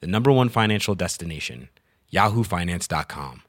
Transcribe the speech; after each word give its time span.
the 0.00 0.06
number 0.06 0.30
one 0.30 0.48
financial 0.48 0.94
destination, 0.94 1.68
yahoofinance.com. 2.12 3.42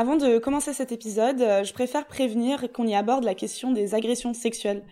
Avant 0.00 0.16
de 0.16 0.38
commencer 0.38 0.72
cet 0.72 0.92
épisode, 0.92 1.40
euh, 1.40 1.64
je 1.64 1.72
préfère 1.72 2.06
prévenir 2.06 2.70
qu'on 2.72 2.86
y 2.86 2.94
aborde 2.94 3.24
la 3.24 3.34
question 3.34 3.72
des 3.72 3.96
agressions 3.96 4.32
sexuelles. 4.32 4.84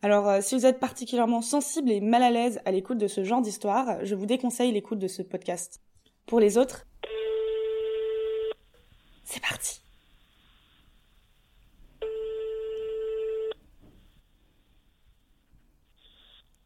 Alors, 0.00 0.28
euh, 0.28 0.40
si 0.40 0.54
vous 0.54 0.64
êtes 0.64 0.78
particulièrement 0.78 1.42
sensible 1.42 1.90
et 1.90 2.00
mal 2.00 2.22
à 2.22 2.30
l'aise 2.30 2.60
à 2.64 2.70
l'écoute 2.70 2.98
de 2.98 3.08
ce 3.08 3.24
genre 3.24 3.42
d'histoire, 3.42 4.04
je 4.04 4.14
vous 4.14 4.26
déconseille 4.26 4.70
l'écoute 4.70 5.00
de 5.00 5.08
ce 5.08 5.22
podcast. 5.22 5.80
Pour 6.26 6.38
les 6.38 6.56
autres, 6.56 6.86
c'est 9.24 9.42
parti. 9.42 9.80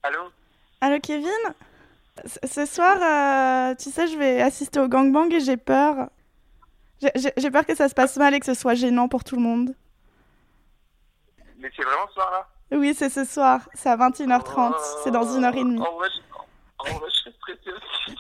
Allô 0.03 0.31
Allô 0.83 0.99
Kevin? 1.01 1.31
Ce 2.27 2.67
soir, 2.67 2.97
euh, 3.01 3.75
tu 3.77 3.89
sais, 3.91 4.09
je 4.09 4.19
vais 4.19 4.43
assister 4.43 4.81
au 4.81 4.89
gangbang 4.89 5.33
et 5.33 5.39
j'ai 5.39 5.57
peur. 5.57 6.11
J'ai- 7.15 7.51
peur 7.53 7.65
que 7.65 7.77
ça 7.77 7.89
se 7.89 7.95
passe 7.95 8.17
mal 8.17 8.35
et 8.35 8.41
que 8.41 8.47
ce 8.47 8.55
soit 8.55 8.75
gênant 8.75 9.07
pour 9.07 9.23
tout 9.23 9.37
le 9.37 9.43
monde. 9.43 9.77
Mais 11.59 11.71
c'est 11.77 11.85
vraiment 11.85 12.09
ce 12.09 12.15
soir-là? 12.15 12.49
Oui, 12.73 12.95
c'est 12.95 13.11
ce 13.11 13.25
soir. 13.25 13.69
C'est 13.75 13.91
à 13.91 13.97
21h30. 13.97 14.75
C'est 15.05 15.13
dans 15.13 15.37
une 15.37 15.45
heure 15.45 15.55
et 15.55 15.63
demie. 15.63 15.79
En 15.81 15.95
vrai, 15.99 16.09
je, 16.11 16.21
en 16.91 16.99
vrai, 16.99 17.09
je 17.11 17.17
serais 17.17 17.35
stressé 17.37 17.71
aussi. 17.71 18.17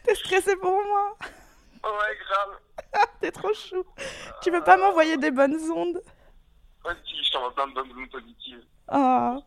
T'es 0.04 0.14
stressé 0.14 0.54
pour 0.56 0.70
moi? 0.70 1.16
Ouais, 1.82 2.16
grave. 2.28 3.06
T'es 3.20 3.32
trop 3.32 3.52
chou. 3.52 3.82
Tu 4.42 4.52
veux 4.52 4.62
pas 4.62 4.76
m'envoyer 4.76 5.16
des 5.16 5.32
bonnes 5.32 5.58
ondes? 5.72 6.00
Ouais, 6.84 6.92
si, 7.04 7.20
je 7.24 7.32
t'envoie 7.32 7.52
plein 7.52 7.66
de 7.66 7.74
bonnes 7.74 7.90
ondes 7.98 8.10
positives. 8.10 8.64
Oh. 8.92 9.42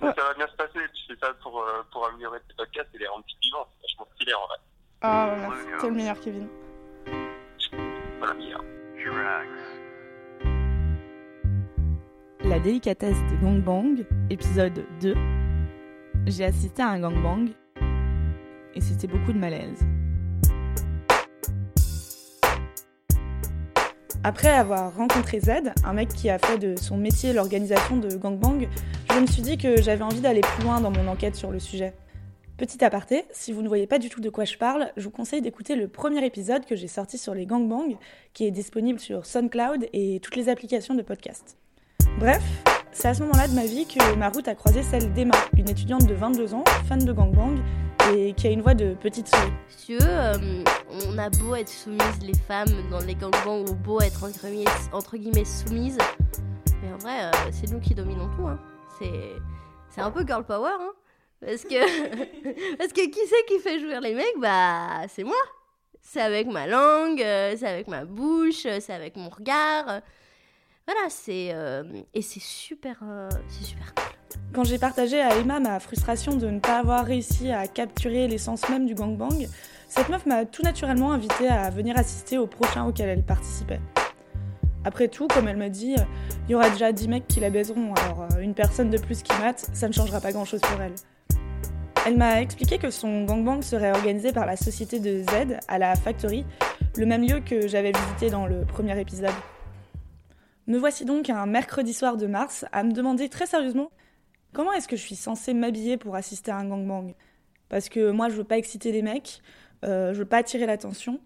Ça 0.00 0.06
va 0.06 0.34
bien 0.34 0.46
se 0.46 0.56
passer, 0.56 0.78
tu 0.94 1.12
fais 1.12 1.18
ça 1.20 1.34
pour, 1.42 1.60
euh, 1.60 1.82
pour 1.92 2.06
améliorer 2.06 2.38
tes 2.48 2.54
podcasts 2.54 2.88
et 2.94 2.98
les 2.98 3.06
rendre 3.08 3.24
plus 3.24 3.36
vivants. 3.42 3.66
C'est 3.72 3.82
vachement 3.82 4.06
stylé 4.14 4.32
en 4.34 4.46
vrai. 4.46 4.58
Oh, 5.02 5.40
merci. 5.40 5.66
T'es 5.80 5.88
le 5.88 5.94
meilleur, 5.94 6.20
Kevin. 6.20 6.48
Voilà, 8.18 8.34
meilleur. 8.34 8.62
La 12.44 12.58
délicatesse 12.60 13.22
des 13.28 13.36
gangbangs, 13.36 14.04
épisode 14.30 14.84
2. 15.00 15.14
J'ai 16.26 16.44
assisté 16.44 16.82
à 16.82 16.88
un 16.88 17.00
gangbang 17.00 17.48
et 18.74 18.80
c'était 18.80 19.06
beaucoup 19.06 19.32
de 19.32 19.38
malaise. 19.38 19.84
Après 24.24 24.48
avoir 24.48 24.96
rencontré 24.96 25.38
Z, 25.38 25.72
un 25.84 25.92
mec 25.92 26.08
qui 26.08 26.28
a 26.28 26.38
fait 26.38 26.58
de 26.58 26.74
son 26.76 26.96
métier 26.96 27.32
l'organisation 27.32 27.96
de 27.96 28.16
gangbang, 28.16 28.68
je 29.12 29.20
me 29.20 29.26
suis 29.26 29.42
dit 29.42 29.56
que 29.56 29.80
j'avais 29.80 30.02
envie 30.02 30.20
d'aller 30.20 30.40
plus 30.40 30.64
loin 30.64 30.80
dans 30.80 30.90
mon 30.90 31.06
enquête 31.06 31.36
sur 31.36 31.52
le 31.52 31.60
sujet. 31.60 31.94
Petit 32.56 32.84
aparté, 32.84 33.24
si 33.30 33.52
vous 33.52 33.62
ne 33.62 33.68
voyez 33.68 33.86
pas 33.86 34.00
du 34.00 34.08
tout 34.08 34.20
de 34.20 34.28
quoi 34.28 34.44
je 34.44 34.58
parle, 34.58 34.90
je 34.96 35.04
vous 35.04 35.12
conseille 35.12 35.40
d'écouter 35.40 35.76
le 35.76 35.86
premier 35.86 36.24
épisode 36.26 36.66
que 36.66 36.74
j'ai 36.74 36.88
sorti 36.88 37.16
sur 37.16 37.32
les 37.32 37.46
gangbangs, 37.46 37.96
qui 38.34 38.44
est 38.44 38.50
disponible 38.50 38.98
sur 38.98 39.24
SoundCloud 39.24 39.86
et 39.92 40.18
toutes 40.20 40.34
les 40.34 40.48
applications 40.48 40.94
de 40.94 41.02
podcast. 41.02 41.56
Bref, 42.18 42.42
c'est 42.90 43.06
à 43.06 43.14
ce 43.14 43.22
moment-là 43.22 43.46
de 43.46 43.54
ma 43.54 43.66
vie 43.66 43.86
que 43.86 44.16
ma 44.16 44.30
route 44.30 44.48
a 44.48 44.56
croisé 44.56 44.82
celle 44.82 45.12
d'Emma, 45.12 45.36
une 45.56 45.68
étudiante 45.68 46.06
de 46.06 46.14
22 46.14 46.54
ans, 46.54 46.64
fan 46.88 47.04
de 47.04 47.12
gangbang, 47.12 47.56
et 48.14 48.32
qui 48.34 48.46
a 48.46 48.50
une 48.50 48.62
voix 48.62 48.74
de 48.74 48.94
petite 48.94 49.28
souris. 49.28 49.52
Si 49.68 49.86
tu 49.86 49.98
euh, 50.02 50.34
on 51.08 51.18
a 51.18 51.30
beau 51.30 51.54
être 51.54 51.68
soumises 51.68 52.22
les 52.22 52.36
femmes 52.36 52.88
dans 52.90 53.00
les 53.00 53.14
gangbangs 53.14 53.64
ou 53.68 53.74
beau 53.74 54.00
être 54.00 54.24
entre 54.92 55.16
guillemets, 55.16 55.44
soumises, 55.44 55.98
mais 56.82 56.92
en 56.92 56.98
vrai, 56.98 57.24
euh, 57.24 57.30
c'est 57.50 57.70
nous 57.70 57.80
qui 57.80 57.94
dominons 57.94 58.28
tout. 58.36 58.46
Hein. 58.46 58.58
C'est, 58.98 60.00
un 60.00 60.10
peu 60.12 60.24
girl 60.24 60.44
power, 60.44 60.76
hein. 60.80 60.92
Parce 61.40 61.64
que, 61.64 62.76
parce 62.76 62.92
que 62.92 63.10
qui 63.10 63.20
c'est 63.26 63.46
qui 63.46 63.58
fait 63.60 63.80
jouir 63.80 64.00
les 64.00 64.14
mecs? 64.14 64.38
Bah, 64.38 65.02
c'est 65.08 65.24
moi. 65.24 65.36
C'est 66.00 66.20
avec 66.20 66.46
ma 66.46 66.66
langue, 66.66 67.20
euh, 67.20 67.54
c'est 67.56 67.66
avec 67.66 67.88
ma 67.88 68.04
bouche, 68.04 68.62
c'est 68.62 68.92
avec 68.92 69.16
mon 69.16 69.28
regard. 69.28 70.00
Voilà, 70.86 71.10
c'est 71.10 71.54
et 72.14 72.22
c'est 72.22 72.40
super, 72.40 73.02
c'est 73.48 73.64
super 73.64 73.94
cool. 73.94 74.07
Quand 74.52 74.64
j'ai 74.64 74.78
partagé 74.78 75.20
à 75.20 75.36
Emma 75.36 75.60
ma 75.60 75.78
frustration 75.78 76.34
de 76.34 76.48
ne 76.48 76.58
pas 76.58 76.78
avoir 76.78 77.04
réussi 77.04 77.50
à 77.50 77.66
capturer 77.66 78.28
l'essence 78.28 78.66
même 78.70 78.86
du 78.86 78.94
gangbang, 78.94 79.46
cette 79.88 80.08
meuf 80.08 80.24
m'a 80.24 80.46
tout 80.46 80.62
naturellement 80.62 81.12
invité 81.12 81.48
à 81.48 81.68
venir 81.68 81.98
assister 81.98 82.38
au 82.38 82.46
prochain 82.46 82.86
auquel 82.86 83.10
elle 83.10 83.22
participait. 83.22 83.80
Après 84.84 85.08
tout, 85.08 85.28
comme 85.28 85.48
elle 85.48 85.58
me 85.58 85.68
dit, 85.68 85.96
il 86.48 86.52
y 86.52 86.54
aura 86.54 86.70
déjà 86.70 86.92
10 86.92 87.08
mecs 87.08 87.28
qui 87.28 87.40
la 87.40 87.50
baiseront, 87.50 87.92
alors 87.94 88.26
euh, 88.32 88.40
une 88.40 88.54
personne 88.54 88.88
de 88.88 88.96
plus 88.96 89.22
qui 89.22 89.32
mate, 89.38 89.68
ça 89.74 89.86
ne 89.86 89.92
changera 89.92 90.20
pas 90.20 90.32
grand 90.32 90.46
chose 90.46 90.60
pour 90.62 90.80
elle. 90.80 90.94
Elle 92.06 92.16
m'a 92.16 92.40
expliqué 92.40 92.78
que 92.78 92.90
son 92.90 93.24
gangbang 93.24 93.60
serait 93.60 93.90
organisé 93.90 94.32
par 94.32 94.46
la 94.46 94.56
société 94.56 94.98
de 94.98 95.22
Z 95.24 95.58
à 95.68 95.78
la 95.78 95.94
Factory, 95.94 96.46
le 96.96 97.04
même 97.04 97.22
lieu 97.22 97.40
que 97.40 97.68
j'avais 97.68 97.92
visité 97.92 98.30
dans 98.30 98.46
le 98.46 98.64
premier 98.64 98.98
épisode. 98.98 99.34
Me 100.68 100.78
voici 100.78 101.04
donc 101.04 101.28
un 101.28 101.44
mercredi 101.44 101.92
soir 101.92 102.16
de 102.16 102.26
mars 102.26 102.64
à 102.72 102.82
me 102.82 102.92
demander 102.92 103.28
très 103.28 103.46
sérieusement 103.46 103.90
comment 104.52 104.72
est-ce 104.72 104.88
que 104.88 104.96
je 104.96 105.02
suis 105.02 105.16
censée 105.16 105.54
m'habiller 105.54 105.96
pour 105.96 106.14
assister 106.16 106.50
à 106.50 106.56
un 106.56 106.64
gangbang? 106.68 107.14
Parce 107.68 107.88
que 107.88 108.10
moi 108.10 108.28
je 108.28 108.34
veux 108.36 108.44
pas 108.44 108.58
exciter 108.58 108.92
les 108.92 109.02
mecs, 109.02 109.40
euh, 109.84 110.12
je 110.14 110.18
veux 110.18 110.24
pas 110.24 110.38
attirer 110.38 110.66
l'attention. 110.66 111.20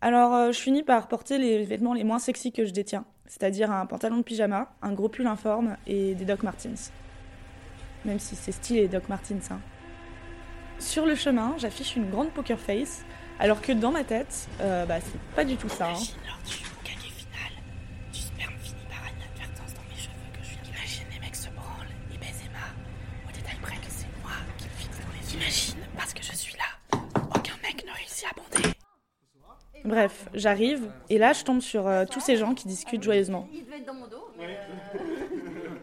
Alors 0.00 0.34
euh, 0.34 0.52
je 0.52 0.58
finis 0.58 0.82
par 0.82 1.08
porter 1.08 1.38
les 1.38 1.64
vêtements 1.64 1.94
les 1.94 2.04
moins 2.04 2.18
sexy 2.18 2.52
que 2.52 2.64
je 2.64 2.70
détiens, 2.72 3.04
c'est-à-dire 3.26 3.70
un 3.70 3.86
pantalon 3.86 4.18
de 4.18 4.22
pyjama, 4.22 4.72
un 4.82 4.92
gros 4.92 5.08
pull 5.08 5.26
informe 5.26 5.76
et 5.86 6.14
des 6.14 6.24
Doc 6.24 6.42
Martens. 6.42 6.90
Même 8.04 8.18
si 8.18 8.34
c'est 8.36 8.52
stylé 8.52 8.88
Doc 8.88 9.08
Martens. 9.08 9.50
Hein. 9.50 9.60
Sur 10.78 11.04
le 11.04 11.14
chemin, 11.14 11.54
j'affiche 11.58 11.96
une 11.96 12.08
grande 12.10 12.30
poker 12.30 12.58
face, 12.58 13.04
alors 13.38 13.60
que 13.60 13.72
dans 13.72 13.92
ma 13.92 14.04
tête, 14.04 14.48
euh, 14.62 14.86
bah, 14.86 15.00
c'est 15.00 15.20
pas 15.36 15.44
du 15.44 15.56
tout 15.56 15.68
ça. 15.68 15.90
hein. 15.90 15.94
Bref, 29.84 30.28
j'arrive, 30.34 30.90
et 31.08 31.18
là 31.18 31.32
je 31.32 31.42
tombe 31.44 31.60
sur 31.60 31.86
euh, 31.86 32.04
tous 32.04 32.20
ces 32.20 32.36
gens 32.36 32.54
qui 32.54 32.68
discutent 32.68 33.02
joyeusement. 33.02 33.48
Il 33.52 33.64
devait 33.64 33.78
être 33.78 33.86
dans 33.86 33.94
mon 33.94 34.06
dos. 34.06 34.30
Mais 34.38 34.46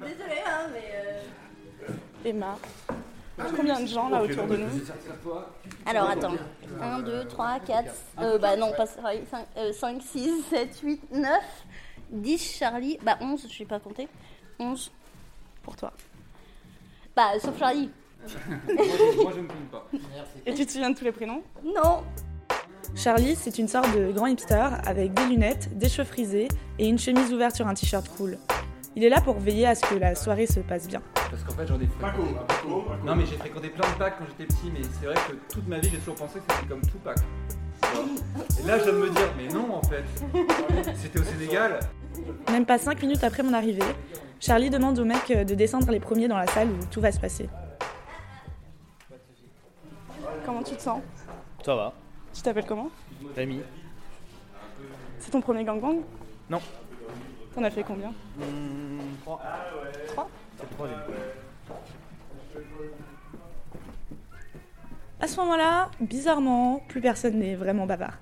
Désolée, 0.01 0.41
hein, 0.45 0.67
mais. 0.73 2.29
Emma, 2.29 2.57
combien 3.55 3.79
de 3.79 3.87
gens 3.87 4.09
là 4.09 4.21
autour 4.23 4.45
de 4.47 4.57
nous 4.57 4.69
Alors 5.85 6.09
attends. 6.09 6.33
1, 6.81 6.99
2, 6.99 7.27
3, 7.27 7.59
4. 7.59 7.93
Euh, 8.19 8.37
bah 8.37 8.55
non, 8.55 8.71
pas 8.75 8.85
5, 8.85 9.01
5, 9.73 10.01
6, 10.01 10.43
7, 10.49 10.79
8, 10.83 11.11
9, 11.11 11.31
10, 12.11 12.57
Charlie. 12.57 12.97
Bah 13.01 13.17
11, 13.21 13.47
je 13.49 13.59
vais 13.59 13.65
pas 13.65 13.79
compter. 13.79 14.07
11 14.59 14.91
pour 15.63 15.75
toi. 15.75 15.91
Bah, 17.15 17.31
sauf 17.39 17.57
Charlie. 17.57 17.89
Et 20.45 20.53
tu 20.53 20.65
te 20.65 20.71
souviens 20.71 20.89
de 20.89 20.97
tous 20.97 21.05
les 21.05 21.11
prénoms? 21.11 21.43
Non. 21.63 22.03
Charlie, 22.95 23.35
c'est 23.35 23.59
une 23.59 23.67
sorte 23.67 23.95
de 23.95 24.11
grand 24.11 24.27
hipster 24.27 24.67
avec 24.85 25.13
des 25.13 25.25
lunettes, 25.27 25.77
des 25.77 25.87
cheveux 25.87 26.07
frisés 26.07 26.47
et 26.79 26.87
une 26.87 26.97
chemise 26.97 27.31
ouverte 27.31 27.55
sur 27.55 27.67
un 27.67 27.73
t-shirt 27.73 28.07
cool. 28.17 28.37
Il 28.95 29.03
est 29.03 29.09
là 29.09 29.21
pour 29.21 29.39
veiller 29.39 29.67
à 29.67 29.75
ce 29.75 29.85
que 29.85 29.95
la 29.95 30.15
soirée 30.15 30.47
se 30.47 30.59
passe 30.59 30.87
bien. 30.87 31.01
Parce 31.13 31.43
qu'en 31.43 31.53
fait, 31.53 31.67
j'en 31.67 31.79
ai 31.79 31.85
fréquenté. 31.85 32.33
Non, 33.05 33.15
mais 33.15 33.25
j'ai 33.27 33.37
fréquenté 33.37 33.69
plein 33.69 33.87
de 33.87 33.93
packs 33.99 34.17
quand 34.17 34.25
j'étais 34.25 34.45
petit, 34.45 34.71
mais 34.73 34.81
c'est 34.99 35.05
vrai 35.05 35.15
que 35.27 35.53
toute 35.53 35.67
ma 35.67 35.77
vie, 35.77 35.89
j'ai 35.91 35.99
toujours 35.99 36.15
pensé 36.15 36.39
que 36.39 36.45
c'était 36.51 36.67
comme 36.67 36.81
tout 36.81 36.97
pack. 37.03 37.19
Et 38.59 38.67
là, 38.67 38.79
je 38.79 38.83
viens 38.85 38.93
de 38.93 38.97
me 38.97 39.09
dire, 39.09 39.33
mais 39.37 39.47
non, 39.53 39.75
en 39.75 39.83
fait. 39.83 40.03
C'était 40.95 41.19
au 41.19 41.23
Sénégal. 41.23 41.79
Même 42.51 42.65
pas 42.65 42.79
5 42.79 42.99
minutes 43.03 43.23
après 43.23 43.43
mon 43.43 43.53
arrivée, 43.53 43.83
Charlie 44.39 44.71
demande 44.71 44.97
aux 44.97 45.05
mecs 45.05 45.31
de 45.31 45.53
descendre 45.53 45.91
les 45.91 45.99
premiers 45.99 46.27
dans 46.27 46.37
la 46.37 46.47
salle 46.47 46.69
où 46.69 46.85
tout 46.89 47.01
va 47.01 47.11
se 47.11 47.19
passer. 47.19 47.47
Comment 50.43 50.63
tu 50.63 50.75
te 50.75 50.81
sens? 50.81 51.01
Ça 51.63 51.75
va. 51.75 51.93
Tu 52.37 52.43
t'appelles 52.43 52.67
comment 52.67 52.91
Rémi 53.35 53.61
C'est 55.17 55.31
ton 55.31 55.41
premier 55.41 55.63
gangbang 55.63 56.03
Non. 56.51 56.59
T'en 57.55 57.63
as 57.63 57.71
fait 57.71 57.81
combien 57.81 58.13
Mmh, 58.37 58.99
3. 59.23 59.41
Trois 60.09 60.29
C'est 60.55 60.63
le 60.63 60.69
troisième. 60.75 60.99
À 65.19 65.27
ce 65.27 65.35
moment-là, 65.37 65.89
bizarrement, 65.99 66.79
plus 66.87 67.01
personne 67.01 67.39
n'est 67.39 67.55
vraiment 67.55 67.87
bavard. 67.87 68.19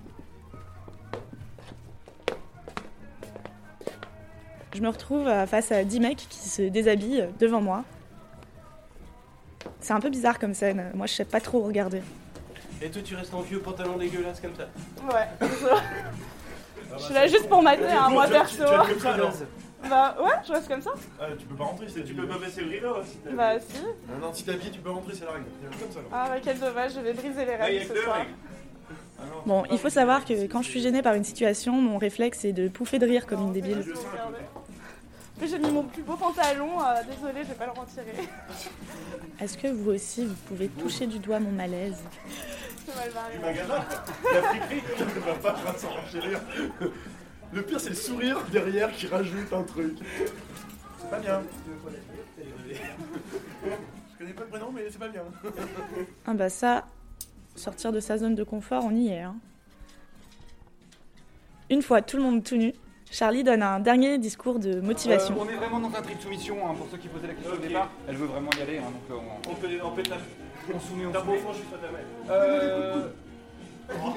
Je 4.74 4.80
me 4.82 4.88
retrouve 4.88 5.26
face 5.46 5.74
à 5.74 5.84
10 5.84 6.00
mecs 6.00 6.26
qui 6.30 6.38
se 6.40 6.62
déshabillent 6.62 7.28
devant 7.38 7.60
moi. 7.60 7.84
C'est 9.82 9.92
un 9.92 10.00
peu 10.00 10.10
bizarre 10.10 10.40
comme 10.40 10.54
scène, 10.54 10.92
moi 10.96 11.06
je 11.06 11.14
sais 11.14 11.26
pas 11.26 11.42
trop 11.42 11.62
regarder. 11.64 12.02
Et 12.81 12.89
toi, 12.89 13.01
tu 13.04 13.16
restes 13.16 13.33
en 13.33 13.42
vieux 13.42 13.60
pantalon 13.60 13.98
dégueulasse 13.98 14.39
comme 14.42 14.56
ça 14.56 14.68
Ouais. 15.16 15.48
je 16.98 17.04
suis 17.04 17.13
là 17.13 17.27
juste 17.27 17.48
pour 17.48 17.62
mater, 17.62 17.86
hein, 17.92 18.10
moi 18.10 18.27
perso. 18.27 18.57
ça, 19.00 19.13
alors. 19.13 19.33
Bah 19.89 20.16
ouais, 20.19 20.31
je 20.48 20.51
reste 20.51 20.68
comme 20.68 20.81
ça. 20.81 20.92
Ah, 21.19 21.25
tu 21.38 21.45
peux 21.45 21.56
pas 21.56 21.66
rentrer, 21.66 21.86
tu 21.86 22.13
peux 22.13 22.27
pas 22.27 22.38
baisser 22.39 22.62
le 22.62 22.72
rideau. 22.72 22.95
Si 23.06 23.18
t'as- 23.18 23.30
Bah 23.31 23.60
si. 23.60 23.81
Non, 24.10 24.27
non, 24.27 24.33
si 24.33 24.44
t'es 24.44 24.51
habillé, 24.54 24.72
tu 24.72 24.80
peux 24.80 24.89
rentrer, 24.89 25.13
c'est 25.13 25.25
la 25.25 25.31
règle. 25.33 25.45
Comme 25.80 25.92
ça, 25.92 26.00
alors. 26.00 26.12
Ah 26.12 26.25
bah 26.30 26.36
quel 26.44 26.60
dommage, 26.60 26.94
je 26.95 27.00
vais 27.01 27.13
briser 27.13 27.45
les 27.45 27.54
Ah, 27.60 27.66
règles 27.66 27.86
ce 27.86 27.95
soir. 28.01 28.18
Ah 29.19 29.24
Bon, 29.45 29.63
il 29.72 29.77
faut 29.77 29.89
savoir 29.89 30.25
que 30.25 30.33
quand 30.48 30.62
je 30.63 30.69
suis 30.69 30.81
gênée 30.81 31.01
par 31.04 31.13
une 31.13 31.24
situation, 31.24 31.74
mon 31.74 31.98
réflexe 32.00 32.45
est 32.45 32.51
de 32.54 32.68
pouffer 32.68 32.98
de 33.00 33.06
rire 33.06 33.25
comme 33.27 33.42
une 33.42 33.54
débile. 33.54 33.83
J'ai 35.44 35.60
mis 35.60 35.70
mon 35.72 35.84
plus 35.84 36.02
beau 36.04 36.16
pantalon, 36.16 36.82
euh, 36.82 37.04
désolé, 37.10 37.44
je 37.44 37.50
vais 37.50 37.54
pas 37.56 37.66
le 37.66 37.72
retirer. 37.72 38.28
Est-ce 39.40 39.58
que 39.58 39.68
vous 39.68 39.92
aussi, 39.92 40.26
vous 40.26 40.36
pouvez 40.48 40.68
toucher 40.70 41.08
du 41.08 41.20
doigt 41.20 41.40
mon 41.40 41.52
malaise 41.52 42.02
C'est 42.86 42.96
mal 42.96 43.12
barré. 43.14 43.34
Du 43.34 43.40
magasin. 43.40 43.86
La 44.34 44.42
friperie, 44.42 44.82
vas 45.42 45.52
pas 45.52 45.74
s'enchaîner. 45.78 46.36
Le 47.54 47.62
pire, 47.62 47.80
c'est 47.80 47.90
le 47.90 47.96
sourire 47.96 48.38
derrière 48.52 48.92
qui 48.94 49.08
rajoute 49.08 49.52
un 49.54 49.64
truc. 49.64 49.98
C'est 51.00 51.10
pas 51.10 51.20
bien. 51.20 51.42
Je 52.68 54.18
connais 54.18 54.34
pas 54.34 54.42
le 54.44 54.48
prénom, 54.48 54.72
mais 54.74 54.84
c'est 54.90 54.98
pas 55.00 55.10
bien. 55.10 55.24
Ah 56.26 56.34
bah 56.34 56.50
ça, 56.50 56.86
sortir 57.56 57.92
de 57.92 58.00
sa 58.00 58.18
zone 58.18 58.36
de 58.36 58.44
confort, 58.44 58.86
on 58.86 58.92
y 58.96 59.10
est. 59.10 59.22
hein. 59.22 59.36
Une 61.70 61.82
fois 61.82 62.02
tout 62.02 62.18
le 62.18 62.24
monde 62.24 62.44
tout 62.44 62.56
nu, 62.58 62.74
Charlie 63.16 63.46
donne 63.46 63.64
un 63.64 63.80
dernier 63.80 64.18
discours 64.18 64.60
de 64.60 64.82
motivation. 64.82 65.36
Euh, 65.36 65.44
on 65.46 65.50
est 65.50 65.56
vraiment 65.56 65.80
dans 65.80 65.98
un 65.98 66.02
tri 66.02 66.16
de 66.16 66.22
soumission, 66.22 66.58
hein, 66.68 66.74
pour 66.78 66.86
ceux 66.92 66.98
qui 66.98 67.08
posaient 67.08 67.28
la 67.28 67.34
question 67.34 67.54
au 67.54 67.66
départ. 67.66 67.90
Elle 68.10 68.18
veut 68.18 68.26
vraiment 68.26 68.50
y 68.60 68.62
aller, 68.62 68.78
hein, 68.78 68.92
donc 68.92 69.18
euh, 69.18 69.22
on, 69.48 69.52
On 69.52 69.56
peut, 69.56 69.70
on 69.82 69.92
peut 69.92 70.04
on 70.74 70.80
soumet, 70.82 71.06
on 71.06 71.14
soumet. 71.14 71.38
Euh, 72.30 73.08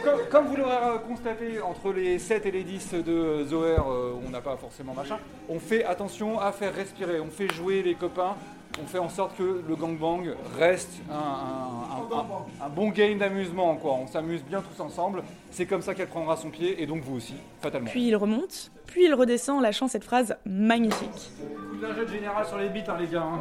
comme, 0.03 0.21
comme 0.29 0.47
vous 0.47 0.57
l'aurez 0.57 1.01
constaté, 1.07 1.61
entre 1.61 1.93
les 1.93 2.19
7 2.19 2.47
et 2.47 2.51
les 2.51 2.65
10 2.65 2.95
de 2.95 3.45
Zoer, 3.45 3.77
euh, 3.79 4.15
on 4.27 4.31
n'a 4.31 4.41
pas 4.41 4.57
forcément 4.57 4.95
machin. 4.95 5.19
On 5.49 5.61
fait 5.61 5.85
attention 5.85 6.41
à 6.41 6.51
faire 6.51 6.75
respirer, 6.75 7.21
on 7.21 7.31
fait 7.31 7.53
jouer 7.55 7.83
les 7.83 7.95
copains, 7.95 8.35
on 8.83 8.87
fait 8.87 8.99
en 8.99 9.09
sorte 9.09 9.37
que 9.37 9.63
le 9.67 9.77
gangbang 9.77 10.35
reste 10.59 10.91
un, 11.11 11.15
un- 11.15 11.19
un- 11.19 12.19
un- 12.63 12.67
un 12.67 12.69
bon 12.69 12.91
game 12.91 13.19
d'amusement. 13.19 13.77
quoi. 13.77 13.93
On 13.95 14.07
s'amuse 14.07 14.43
bien 14.45 14.63
tous 14.63 14.81
ensemble. 14.83 15.23
C'est 15.51 15.67
comme 15.67 15.83
ça 15.83 15.95
qu'elle 15.95 16.09
prendra 16.09 16.37
son 16.37 16.51
pied, 16.51 16.83
et 16.83 16.87
donc 16.87 17.03
vous 17.03 17.17
aussi, 17.17 17.35
fatalement. 17.61 17.89
Puis 17.91 18.07
il 18.09 18.17
remonte, 18.17 18.71
puis 18.87 19.05
il 19.07 19.15
redescend 19.15 19.59
en 19.59 19.61
lâchant 19.61 19.89
cette 19.89 20.05
phrase 20.05 20.37
magnifique. 20.47 21.31
Coup 21.71 21.77
d'un 21.77 21.93
de 21.95 22.07
général 22.07 22.47
sur 22.47 22.59
les 22.59 22.69
bites, 22.69 22.89
hein, 22.89 22.97
les 23.01 23.07
gars. 23.09 23.23
hein. 23.23 23.41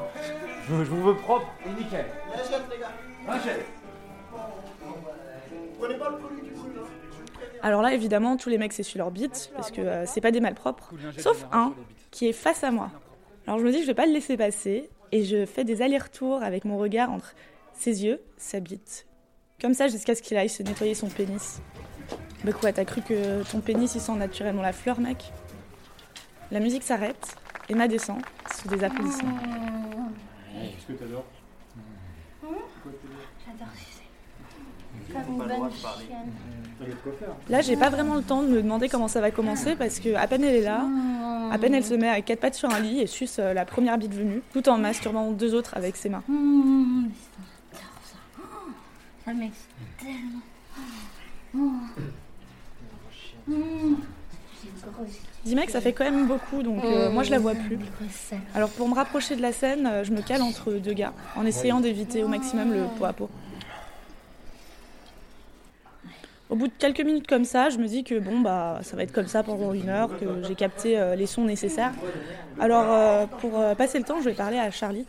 Je, 0.70 0.76
je 0.84 0.90
vous 0.90 1.04
veux 1.04 1.16
propre 1.16 1.48
et 1.66 1.70
nickel. 1.82 2.06
Un 3.28 3.40
chef. 3.40 3.66
Alors 7.64 7.82
là, 7.82 7.94
évidemment, 7.94 8.38
tous 8.38 8.50
les 8.50 8.58
mecs 8.58 8.74
s'essuient 8.74 8.98
leurs 9.00 9.12
bites, 9.12 9.52
parce 9.56 9.72
que 9.72 9.82
euh, 9.82 10.06
c'est 10.06 10.22
pas 10.22 10.32
des 10.32 10.40
malpropres, 10.40 10.90
Coup 10.90 10.98
jet 10.98 11.20
sauf 11.20 11.46
un 11.52 11.74
les 11.78 11.84
qui 12.12 12.28
est 12.28 12.34
face 12.34 12.64
à 12.64 12.72
moi. 12.72 12.90
Alors 13.48 13.60
je 13.60 13.66
me 13.66 13.72
dis 13.72 13.78
que 13.78 13.84
je 13.84 13.88
vais 13.88 13.94
pas 13.96 14.06
le 14.06 14.14
laisser 14.14 14.38
passer, 14.38 14.90
et 15.12 15.24
je 15.24 15.46
fais 15.46 15.64
des 15.64 15.82
allers-retours 15.82 16.44
avec 16.44 16.66
mon 16.66 16.78
regard 16.78 17.12
entre 17.12 17.34
ses 17.74 18.04
yeux, 18.04 18.22
sa 18.38 18.60
bite. 18.60 19.06
Comme 19.62 19.74
ça, 19.74 19.88
jusqu'à 19.88 20.16
ce 20.16 20.22
qu'il 20.22 20.38
aille 20.38 20.50
se 20.50 20.64
nettoyer 20.64 20.94
son 20.94 21.08
pénis. 21.08 21.62
Bah 22.44 22.54
quoi, 22.54 22.72
t'as 22.72 22.86
cru 22.86 23.02
que 23.02 23.44
ton 23.52 23.60
pénis 23.60 23.94
il 23.96 24.02
sent 24.02 24.14
naturellement 24.14 24.62
la 24.62 24.74
fleur, 24.74 25.00
mec? 25.00 25.32
La 26.52 26.60
musique 26.60 26.84
s'arrête, 26.84 27.36
Emma 27.68 27.88
descend, 27.88 28.22
sous 28.56 28.68
des 28.68 28.84
applaudissements. 28.84 29.38
Qu'est-ce 30.54 30.88
que 30.88 30.94
t'adores? 30.94 31.26
J'adore 33.46 33.74
sucer. 33.76 34.04
Comme 35.12 35.34
une 35.34 35.38
bonne 35.38 35.72
chienne. 35.72 36.32
Là, 37.50 37.62
j'ai 37.62 37.76
pas 37.76 37.90
vraiment 37.90 38.16
le 38.16 38.22
temps 38.22 38.44
de 38.44 38.48
me 38.48 38.62
demander 38.62 38.88
comment 38.90 39.08
ça 39.08 39.22
va 39.22 39.32
commencer, 39.32 39.76
parce 39.76 40.00
que 40.00 40.14
à 40.16 40.28
peine 40.28 40.44
elle 40.44 40.56
est 40.56 40.62
là, 40.62 40.86
à 41.52 41.58
peine 41.58 41.74
elle 41.74 41.86
se 41.86 41.94
met 41.94 42.10
à 42.10 42.22
quatre 42.22 42.40
pattes 42.40 42.56
sur 42.56 42.70
un 42.70 42.80
lit 42.80 43.02
et 43.02 43.08
suce 43.08 43.38
euh, 43.40 43.54
la 43.54 43.66
première 43.66 43.98
bite 43.98 44.14
venue, 44.14 44.42
tout 44.54 44.68
en 44.70 44.78
masturbant 44.78 45.32
deux 45.32 45.56
autres 45.56 45.76
avec 45.76 45.96
ses 45.96 46.10
mains. 46.10 46.24
Ça. 47.74 47.80
Oh, 48.40 48.44
ça 49.26 49.34
m'excite 49.34 49.66
tellement. 50.00 50.42
J'ai 53.48 53.54
une 53.56 53.96
grosse 54.94 55.20
Dis 55.46 55.56
mec, 55.56 55.70
ça 55.70 55.80
fait 55.80 55.94
quand 55.94 56.04
même 56.04 56.28
beaucoup, 56.28 56.62
donc 56.62 56.84
euh, 56.84 57.10
moi 57.10 57.24
je 57.24 57.32
la 57.32 57.40
vois 57.40 57.56
plus. 57.56 57.80
Alors 58.54 58.70
pour 58.70 58.90
me 58.90 58.94
rapprocher 58.94 59.36
de 59.36 59.42
la 59.42 59.54
scène, 59.54 59.88
euh, 59.88 60.04
je 60.04 60.12
me 60.12 60.22
cale 60.22 60.42
entre 60.42 60.74
deux 60.74 60.94
gars, 60.94 61.14
en 61.38 61.46
essayant 61.46 61.80
d'éviter 61.80 62.24
au 62.24 62.28
maximum 62.28 62.74
le 62.74 62.84
pot 62.98 63.06
à 63.06 63.14
pot. 63.14 63.30
Au 66.50 66.56
bout 66.56 66.68
de 66.68 66.74
quelques 66.78 67.02
minutes 67.02 67.28
comme 67.28 67.44
ça, 67.44 67.70
je 67.70 67.78
me 67.78 67.88
dis 67.88 68.06
que 68.06 68.18
bon 68.20 68.40
bah 68.40 68.80
ça 68.82 68.96
va 68.96 69.04
être 69.04 69.12
comme 69.12 69.28
ça 69.28 69.44
pendant 69.44 69.74
une 69.74 69.90
heure, 69.90 70.10
que 70.18 70.26
j'ai 70.48 70.56
capté 70.56 70.98
euh, 70.98 71.16
les 71.16 71.26
sons 71.26 71.44
nécessaires. 71.44 71.92
Alors 72.60 72.86
euh, 72.90 73.26
pour 73.42 73.60
euh, 73.60 73.76
passer 73.76 73.98
le 73.98 74.06
temps, 74.06 74.20
je 74.22 74.30
vais 74.30 74.36
parler 74.36 74.58
à 74.58 74.72
Charlie. 74.72 75.06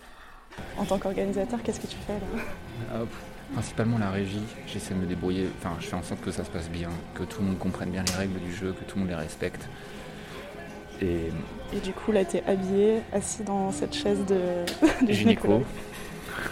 En 0.76 0.84
tant 0.84 0.98
qu'organisateur, 0.98 1.60
qu'est-ce 1.62 1.78
que 1.78 1.86
tu 1.86 1.96
fais 2.06 2.14
là? 2.14 3.04
Principalement 3.52 3.98
la 3.98 4.10
régie, 4.10 4.42
j'essaie 4.66 4.92
de 4.94 4.98
me 4.98 5.06
débrouiller, 5.06 5.48
enfin 5.58 5.76
je 5.80 5.86
fais 5.86 5.94
en 5.94 6.02
sorte 6.02 6.20
que 6.20 6.32
ça 6.32 6.44
se 6.44 6.50
passe 6.50 6.68
bien, 6.68 6.90
que 7.14 7.22
tout 7.22 7.40
le 7.40 7.46
monde 7.46 7.58
comprenne 7.58 7.90
bien 7.90 8.02
les 8.04 8.14
règles 8.14 8.40
du 8.40 8.52
jeu, 8.52 8.74
que 8.78 8.84
tout 8.84 8.96
le 8.96 9.02
monde 9.02 9.10
les 9.10 9.14
respecte. 9.16 9.68
Et 11.00 11.30
Et 11.72 11.80
du 11.82 11.92
coup 11.92 12.10
là 12.10 12.24
t'es 12.24 12.42
habillé, 12.46 13.00
assis 13.12 13.44
dans 13.44 13.70
cette 13.70 13.94
chaise 13.94 14.24
de, 14.26 15.06
de 15.06 15.12
gynéco, 15.12 15.62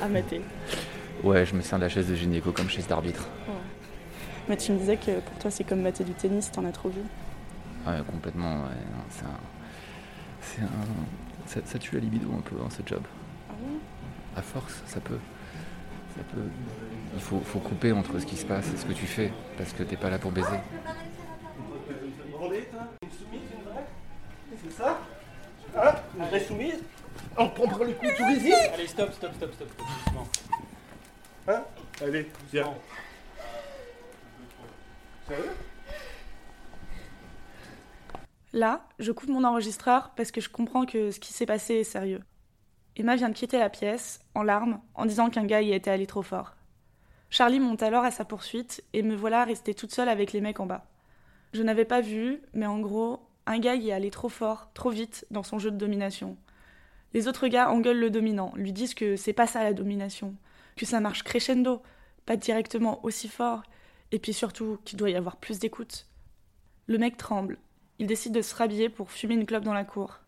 à 0.01 0.07
mater. 0.09 0.41
ouais 1.25 1.45
je 1.45 1.55
me 1.55 1.61
sers 1.61 1.79
de 1.79 1.85
la 1.85 1.91
chaise 1.91 2.09
de 2.09 2.15
gynéco 2.15 2.53
comme 2.53 2.71
chaise 2.71 2.87
d'arbitre. 2.87 3.29
Mais 4.49 4.57
tu 4.57 4.73
me 4.73 4.79
disais 4.79 4.97
que 4.97 5.21
pour 5.21 5.39
toi 5.39 5.51
c'est 5.51 5.65
comme 5.65 5.83
mater 5.83 6.05
du 6.05 6.13
tennis, 6.13 6.51
t'en 6.53 6.65
as 6.65 6.73
trop 6.73 6.89
vu. 6.89 7.01
Ouais 7.87 8.01
complètement, 8.11 8.63
ouais, 8.65 8.75
non, 8.93 9.05
c'est 9.11 9.25
un... 9.25 9.41
C'est 10.41 10.63
un... 10.63 11.47
Ça, 11.47 11.61
ça 11.65 11.79
tue 11.79 11.95
la 11.95 12.01
libido 12.01 12.29
un 12.33 12.41
peu 12.41 12.57
hein, 12.61 12.69
ce 12.71 12.83
job. 12.87 13.03
À 14.37 14.43
force, 14.43 14.83
ça 14.87 15.01
peut. 15.01 15.19
Ça 16.17 16.23
peut. 16.35 16.43
Il 17.15 17.21
faut, 17.21 17.41
faut 17.41 17.61
couper 17.61 17.93
entre 17.93 18.19
ce 18.19 18.27
qui 18.27 18.37
se 18.37 18.45
passe 18.45 18.67
et 18.73 18.77
ce 18.77 18.85
que 18.85 18.93
tu 18.93 19.07
fais, 19.07 19.33
parce 19.57 19.73
que 19.73 19.83
t'es 19.83 19.97
pas 19.97 20.11
là 20.11 20.19
pour 20.19 20.33
baiser. 20.33 20.49
Une 23.03 23.11
soumise, 23.11 23.41
une 23.55 23.71
vraie 23.71 23.85
C'est 24.63 24.73
ça 24.73 25.01
Hein 25.77 25.95
Une 26.19 26.25
vraie 26.27 26.41
soumise 26.41 26.83
On 27.37 27.49
prend 27.49 27.69
par 27.69 27.85
le 27.85 27.93
cou, 27.93 28.07
tu 28.17 28.23
résistes 28.23 28.71
Allez, 28.75 28.87
stop, 28.87 29.13
stop, 29.13 29.35
stop, 29.35 29.53
stop, 29.55 29.69
stop, 29.73 29.87
doucement. 30.05 30.27
Hein? 31.49 31.63
Allez, 32.03 32.31
viens. 32.53 32.75
Là, 38.53 38.87
je 38.99 39.13
coupe 39.13 39.29
mon 39.29 39.45
enregistreur 39.45 40.13
parce 40.17 40.31
que 40.31 40.41
je 40.41 40.49
comprends 40.49 40.87
que 40.87 41.11
ce 41.11 41.21
qui 41.21 41.33
s'est 41.33 41.47
passé 41.47 41.75
est 41.75 41.85
sérieux. 41.85 42.23
Emma 42.97 43.17
vient 43.17 43.29
de 43.29 43.35
quitter 43.35 43.59
la 43.59 43.69
pièce, 43.69 44.21
en 44.35 44.43
larmes, 44.43 44.81
en 44.95 45.05
disant 45.05 45.29
qu'un 45.29 45.45
gars 45.45 45.61
y 45.61 45.73
était 45.73 45.91
allé 45.91 46.07
trop 46.07 46.23
fort. 46.23 46.57
Charlie 47.29 47.61
monte 47.61 47.83
alors 47.83 48.05
à 48.05 48.11
sa 48.11 48.25
poursuite 48.25 48.83
et 48.95 49.03
me 49.03 49.15
voilà 49.15 49.45
restée 49.45 49.75
toute 49.75 49.93
seule 49.93 50.09
avec 50.09 50.33
les 50.33 50.41
mecs 50.41 50.61
en 50.61 50.67
bas. 50.67 50.87
Je 51.53 51.63
n'avais 51.63 51.85
pas 51.85 52.01
vu, 52.01 52.41
mais 52.55 52.67
en 52.67 52.79
gros, 52.79 53.21
un 53.47 53.59
gars 53.59 53.75
y 53.75 53.91
est 53.91 53.93
allé 53.93 54.11
trop 54.11 54.29
fort, 54.29 54.71
trop 54.73 54.91
vite 54.91 55.27
dans 55.31 55.43
son 55.43 55.59
jeu 55.59 55.71
de 55.71 55.77
domination. 55.77 56.37
Les 57.13 57.29
autres 57.29 57.49
gars 57.49 57.71
engueulent 57.71 58.01
le 58.01 58.11
dominant, 58.11 58.53
lui 58.57 58.73
disent 58.73 58.95
que 58.95 59.17
c'est 59.17 59.33
pas 59.33 59.47
ça 59.47 59.63
la 59.63 59.73
domination, 59.73 60.35
que 60.77 60.87
ça 60.87 61.01
marche 61.01 61.23
crescendo, 61.23 61.83
pas 62.25 62.37
directement 62.37 63.05
aussi 63.05 63.29
fort, 63.29 63.63
et 64.13 64.19
puis 64.19 64.33
surtout 64.33 64.79
qu'il 64.85 64.99
doit 64.99 65.11
y 65.11 65.15
avoir 65.17 65.37
plus 65.37 65.59
d'écoute. 65.59 66.07
Le 66.87 66.99
mec 66.99 67.17
tremble, 67.17 67.59
il 67.99 68.07
décide 68.07 68.33
de 68.35 68.43
se 68.43 68.55
rhabiller 68.55 68.89
pour 68.89 69.11
fumer 69.11 69.35
une 69.35 69.47
clope 69.47 69.65
dans 69.65 69.75
la 69.75 69.85
cour. 69.85 70.19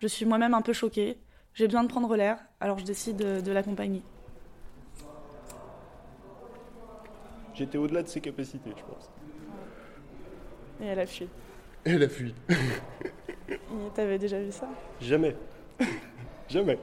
Je 0.00 0.06
suis 0.06 0.24
moi-même 0.26 0.54
un 0.54 0.62
peu 0.62 0.72
choquée. 0.72 1.18
J'ai 1.54 1.66
besoin 1.66 1.84
de 1.84 1.88
prendre 1.88 2.16
l'air, 2.16 2.38
alors 2.60 2.78
je 2.78 2.84
décide 2.84 3.16
de, 3.16 3.40
de 3.40 3.52
l'accompagner. 3.52 4.02
J'étais 7.54 7.78
au-delà 7.78 8.02
de 8.02 8.08
ses 8.08 8.20
capacités, 8.20 8.70
je 8.76 8.82
pense. 8.82 9.10
Et 10.80 10.86
elle 10.86 10.98
a 10.98 11.06
fui. 11.06 11.28
Elle 11.84 12.02
a 12.02 12.08
fui. 12.08 12.34
Et 13.48 13.58
T'avais 13.94 14.18
déjà 14.18 14.40
vu 14.40 14.50
ça? 14.50 14.68
Jamais. 15.00 15.36
Jamais. 16.48 16.78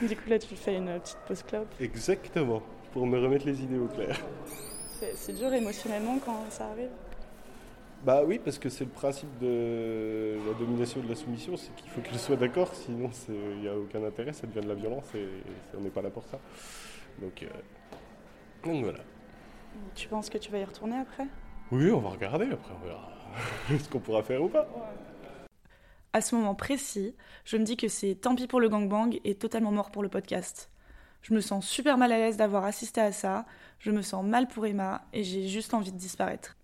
Du 0.00 0.16
coup, 0.16 0.28
là, 0.28 0.38
tu 0.38 0.54
fais 0.54 0.76
une 0.76 1.00
petite 1.00 1.18
pause 1.26 1.42
clope. 1.42 1.74
Exactement. 1.80 2.62
Pour 2.92 3.06
me 3.06 3.18
remettre 3.18 3.46
les 3.46 3.60
idées 3.62 3.78
au 3.78 3.88
clair. 3.88 4.20
C'est 5.16 5.32
dur 5.34 5.52
émotionnellement 5.52 6.18
quand 6.20 6.50
ça 6.50 6.68
arrive. 6.68 6.90
Bah 8.02 8.22
oui, 8.24 8.38
parce 8.38 8.58
que 8.58 8.68
c'est 8.68 8.84
le 8.84 8.90
principe 8.90 9.38
de 9.38 10.38
la 10.46 10.52
domination 10.52 11.00
et 11.00 11.04
de 11.04 11.08
la 11.08 11.14
soumission, 11.14 11.56
c'est 11.56 11.74
qu'il 11.74 11.88
faut 11.90 12.02
qu'elle 12.02 12.18
soit 12.18 12.36
d'accord, 12.36 12.74
sinon 12.74 13.10
il 13.28 13.60
n'y 13.60 13.68
a 13.68 13.76
aucun 13.78 14.04
intérêt, 14.04 14.32
ça 14.34 14.46
devient 14.46 14.60
de 14.60 14.68
la 14.68 14.74
violence 14.74 15.14
et, 15.14 15.20
et 15.20 15.76
on 15.76 15.80
n'est 15.80 15.90
pas 15.90 16.02
là 16.02 16.10
pour 16.10 16.24
ça. 16.26 16.38
Donc, 17.18 17.42
euh, 17.42 17.48
Donc 18.64 18.82
voilà. 18.84 19.00
Tu 19.94 20.08
penses 20.08 20.30
que 20.30 20.38
tu 20.38 20.50
vas 20.50 20.58
y 20.58 20.64
retourner 20.64 20.96
après? 20.98 21.26
Oui, 21.70 21.90
on 21.90 22.00
va 22.00 22.10
regarder 22.10 22.46
après, 22.50 22.72
on 22.74 22.86
verra 22.86 23.10
ce 23.82 23.88
qu'on 23.88 24.00
pourra 24.00 24.22
faire 24.22 24.42
ou 24.42 24.48
pas. 24.48 24.68
À 26.12 26.20
ce 26.20 26.34
moment 26.34 26.54
précis, 26.54 27.14
je 27.44 27.56
me 27.56 27.64
dis 27.64 27.76
que 27.76 27.88
c'est 27.88 28.14
tant 28.14 28.34
pis 28.34 28.46
pour 28.46 28.60
le 28.60 28.68
gangbang 28.68 29.18
et 29.24 29.34
totalement 29.34 29.72
mort 29.72 29.90
pour 29.90 30.02
le 30.02 30.08
podcast. 30.08 30.70
Je 31.24 31.32
me 31.32 31.40
sens 31.40 31.66
super 31.66 31.96
mal 31.96 32.12
à 32.12 32.18
l'aise 32.18 32.36
d'avoir 32.36 32.66
assisté 32.66 33.00
à 33.00 33.10
ça, 33.10 33.46
je 33.78 33.90
me 33.90 34.02
sens 34.02 34.22
mal 34.22 34.46
pour 34.46 34.66
Emma 34.66 35.06
et 35.14 35.24
j'ai 35.24 35.48
juste 35.48 35.72
envie 35.72 35.90
de 35.90 35.96
disparaître. 35.96 36.54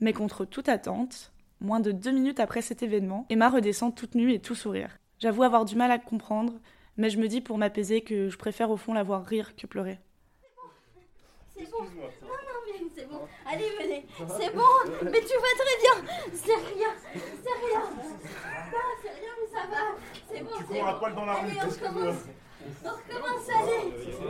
Mais 0.00 0.12
contre 0.12 0.44
toute 0.44 0.68
attente, 0.68 1.32
moins 1.62 1.80
de 1.80 1.90
deux 1.90 2.10
minutes 2.10 2.38
après 2.38 2.60
cet 2.60 2.82
événement, 2.82 3.24
Emma 3.30 3.48
redescend 3.48 3.94
toute 3.94 4.14
nue 4.14 4.34
et 4.34 4.38
tout 4.38 4.54
sourire. 4.54 4.98
J'avoue 5.20 5.42
avoir 5.42 5.64
du 5.64 5.74
mal 5.74 5.90
à 5.90 5.98
comprendre, 5.98 6.52
mais 6.98 7.08
je 7.08 7.16
me 7.16 7.28
dis 7.28 7.40
pour 7.40 7.56
m'apaiser 7.56 8.02
que 8.02 8.28
je 8.28 8.36
préfère 8.36 8.70
au 8.70 8.76
fond 8.76 8.92
la 8.92 9.02
voir 9.02 9.24
rire 9.24 9.56
que 9.56 9.66
pleurer. 9.66 9.98
C'est 11.56 11.70
bon. 11.70 11.78
Non, 11.80 12.28
non, 12.28 12.60
mais 12.66 12.88
c'est 12.94 13.08
bon. 13.08 13.20
Allez, 13.50 13.70
venez. 13.80 14.06
C'est 14.38 14.54
bon. 14.54 15.02
Mais 15.02 15.20
tu 15.20 15.34
vas 15.34 15.54
très 15.56 15.76
bien. 15.80 16.14
C'est 16.34 16.54
rien. 16.74 16.88
C'est 17.42 17.66
rien. 17.66 17.80
Non, 17.80 18.78
c'est 19.02 19.12
rien, 19.18 19.32
mais 19.40 19.48
ça 19.50 19.66
va. 19.66 19.96
C'est 20.30 20.42
bon. 20.42 20.50
Tu 20.58 20.64
cours 20.64 20.86
à 20.88 20.92
bon. 20.92 20.98
poil 20.98 21.14
dans 21.14 21.24
la 21.24 21.34
rue, 21.36 21.46
Allez, 21.50 21.58
on 21.62 21.66
excuse-moi. 21.66 21.90
recommence. 21.90 22.22
On 22.84 22.88
recommence, 22.88 23.48
allez. 23.50 23.88
Et 23.88 24.12
voilà, 24.12 24.20
vous 24.20 24.28
inquiétez 24.28 24.29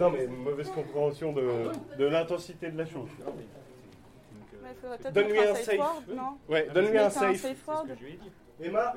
Non, 0.00 0.10
mais 0.10 0.24
une 0.24 0.36
mauvaise 0.36 0.70
compréhension 0.70 1.32
de, 1.32 1.70
de 1.98 2.04
l'intensité 2.06 2.70
de 2.70 2.78
la 2.78 2.86
chose. 2.86 3.08
Peut-être 4.82 5.12
Donne-lui 5.12 5.38
un 5.38 5.54
safe 5.54 5.80
Ouais, 6.48 6.68
donne-lui 6.74 6.98
un 6.98 7.10
safe. 7.10 7.46
Emma, 8.62 8.94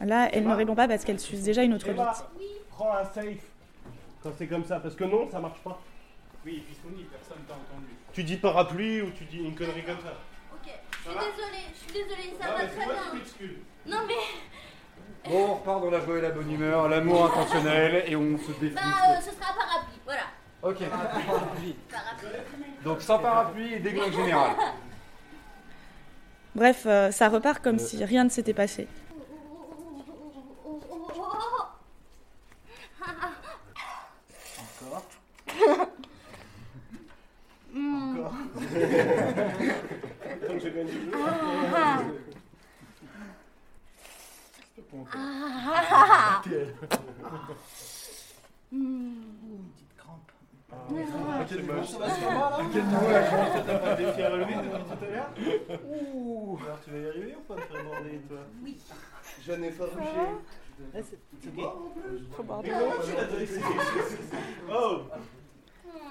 Là, 0.00 0.28
elle 0.32 0.46
ne 0.46 0.54
répond 0.54 0.74
pas 0.74 0.86
parce 0.88 1.04
qu'elle 1.04 1.18
suce 1.18 1.42
déjà 1.42 1.62
une 1.62 1.72
autre 1.74 1.88
Emma, 1.88 2.12
bite. 2.38 2.48
prends 2.70 2.92
un 2.92 3.04
safe. 3.04 3.38
Quand 4.22 4.30
c'est 4.36 4.46
comme 4.46 4.64
ça, 4.64 4.80
parce 4.80 4.94
que 4.94 5.04
non, 5.04 5.30
ça 5.30 5.40
marche 5.40 5.60
pas. 5.60 5.80
Oui, 6.44 6.62
personne 7.10 7.42
t'a 7.48 7.54
entendu. 7.54 7.86
Tu 8.12 8.22
dis 8.24 8.36
parapluie 8.36 9.02
ou 9.02 9.10
tu 9.10 9.24
dis 9.24 9.38
une 9.38 9.54
connerie 9.54 9.82
comme 9.84 10.00
ça. 10.00 10.14
Ok. 10.52 10.70
Je 10.90 11.10
suis 11.10 11.18
désolée. 11.18 11.64
Je 11.72 11.78
suis 11.78 11.92
désolée. 11.92 12.34
Ça 12.38 12.46
Non, 12.46 12.52
va 12.52 12.66
très 12.66 12.86
bien. 12.86 13.48
Non, 13.86 13.98
mais. 14.06 14.14
Bon, 15.28 15.48
on 15.50 15.54
repart 15.54 15.80
dans 15.82 15.90
la 15.90 16.00
joie 16.00 16.18
et 16.18 16.20
la 16.20 16.30
bonne 16.30 16.48
humeur, 16.50 16.88
l'amour 16.88 17.26
intentionnel, 17.26 18.04
et 18.06 18.14
on 18.14 18.38
se 18.38 18.52
défonce. 18.60 18.74
Bah, 18.74 18.80
euh, 19.10 19.20
ce 19.20 19.30
sera 19.32 19.50
un 19.52 19.56
parapluie. 19.56 20.00
Voilà. 20.04 20.20
Ok. 20.62 20.78
Parapluie. 20.88 21.76
Donc 22.84 23.02
sans 23.02 23.18
parapluie 23.18 23.74
et 23.74 23.80
déglingue 23.80 24.12
général. 24.12 24.52
Bref, 26.54 26.84
euh, 26.86 27.10
ça 27.10 27.28
repart 27.28 27.60
comme 27.62 27.78
si 27.78 28.02
rien 28.04 28.24
ne 28.24 28.28
s'était 28.30 28.54
passé. 28.54 28.86
Encore 30.64 31.76
Hmm. 37.74 38.18
Encore 38.20 38.32
que 40.48 40.58
je 40.60 40.68
gagne 40.68 40.86
du 40.86 40.92
jeu. 40.92 41.10
Ah. 45.14 45.72
Ah. 45.72 46.42
Petite 46.42 46.74
crampe. 49.96 50.30
Ah, 50.72 50.76
c'est 51.48 51.62
moche. 51.62 51.88
Ça 51.88 51.98
va 51.98 52.10
se 52.10 52.24
hein 52.24 52.68
Quel 52.72 52.82
chance 52.82 53.52
que 53.54 53.60
t'as 53.66 53.78
pas 53.78 53.94
de 53.94 53.98
défi 54.04 54.22
à 54.22 54.28
relever 54.30 54.54
depuis 54.54 54.84
tout 54.84 55.04
à 55.04 55.06
l'heure 55.10 55.30
Ouh 55.88 56.58
Alors 56.64 56.80
tu 56.84 56.90
vas 56.90 56.98
y 56.98 57.06
arriver 57.08 57.34
ou 57.38 57.42
pas 57.52 57.60
te 57.60 57.66
faire 57.72 57.84
bander 57.84 58.18
toi? 58.28 58.38
Oui. 58.62 58.76
Jeune 59.44 59.64
et 59.64 59.70
farouché. 59.70 60.20
Eh, 60.94 61.02
c'est 61.02 61.18
tu 61.40 61.48
l'as 61.56 63.24
donné 63.24 63.46
Oh 64.70 65.00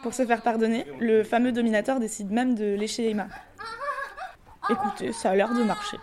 Pour 0.02 0.14
se 0.14 0.26
faire 0.26 0.42
pardonner, 0.42 0.86
le 1.00 1.24
fameux 1.24 1.52
dominateur 1.52 2.00
décide 2.00 2.32
même 2.32 2.56
de 2.56 2.74
lécher 2.76 3.10
Emma. 3.10 3.28
Écoutez, 4.70 5.12
ça 5.14 5.32
a 5.32 5.36
l'air 5.36 5.54
de 5.54 5.64
marcher. 5.64 5.98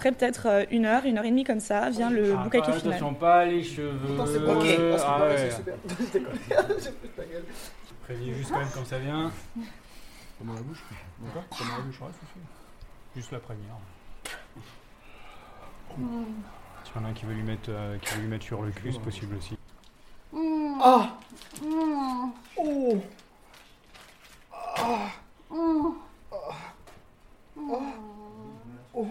Après 0.00 0.12
peut-être 0.12 0.46
euh, 0.46 0.64
une 0.70 0.86
heure, 0.86 1.04
une 1.04 1.18
heure 1.18 1.26
et 1.26 1.30
demie 1.30 1.44
comme 1.44 1.60
ça, 1.60 1.90
vient 1.90 2.08
le 2.08 2.32
Ah, 2.32 2.42
boucaquet 2.42 2.72
pas- 2.72 2.78
final. 2.78 2.94
Attention, 2.96 3.14
pas 3.16 3.44
les 3.44 3.62
cheveux. 3.62 4.14
Attends, 4.14 4.26
c'est 4.26 4.40
pas 4.46 4.54
ok. 4.54 4.66
Ah, 4.98 5.16
Ah 5.20 5.24
ouais. 5.26 5.36
c'est 5.50 5.50
super. 5.56 5.74
Je 5.90 6.04
déconne. 6.18 6.38
J'ai 6.82 6.90
pris 6.92 7.08
ta 7.14 7.24
gueule. 7.24 7.44
Préviens 8.04 8.32
juste 8.32 8.50
quand 8.50 8.60
même 8.60 8.70
comme 8.72 8.86
ça 8.86 8.98
vient. 8.98 9.30
Comme 10.38 10.46
dans 10.48 10.54
la 10.54 10.60
bouche 10.62 10.82
D'accord 11.22 11.42
Comme 11.50 11.68
dans 11.68 11.76
la 11.76 11.82
bouche. 11.82 11.98
Juste 13.14 13.30
la 13.32 13.40
première. 13.40 13.76
S'il 16.84 16.96
y 16.96 16.98
en 16.98 17.04
a 17.04 17.08
un 17.08 17.12
qui 17.12 17.26
veut 17.26 17.34
lui 17.34 17.42
mettre, 17.42 17.68
euh, 17.68 17.98
qui 17.98 18.14
veut 18.14 18.20
lui 18.22 18.28
mettre 18.28 18.46
sur 18.46 18.62
le 18.62 18.70
cul, 18.70 18.90
c'est 18.94 19.02
possible 19.02 19.36
aussi. 19.36 19.58
Ah 20.82 21.10
Hmm. 21.62 22.30
Oh 22.56 22.98
Hmm. 25.50 25.90
Oh 28.94 29.06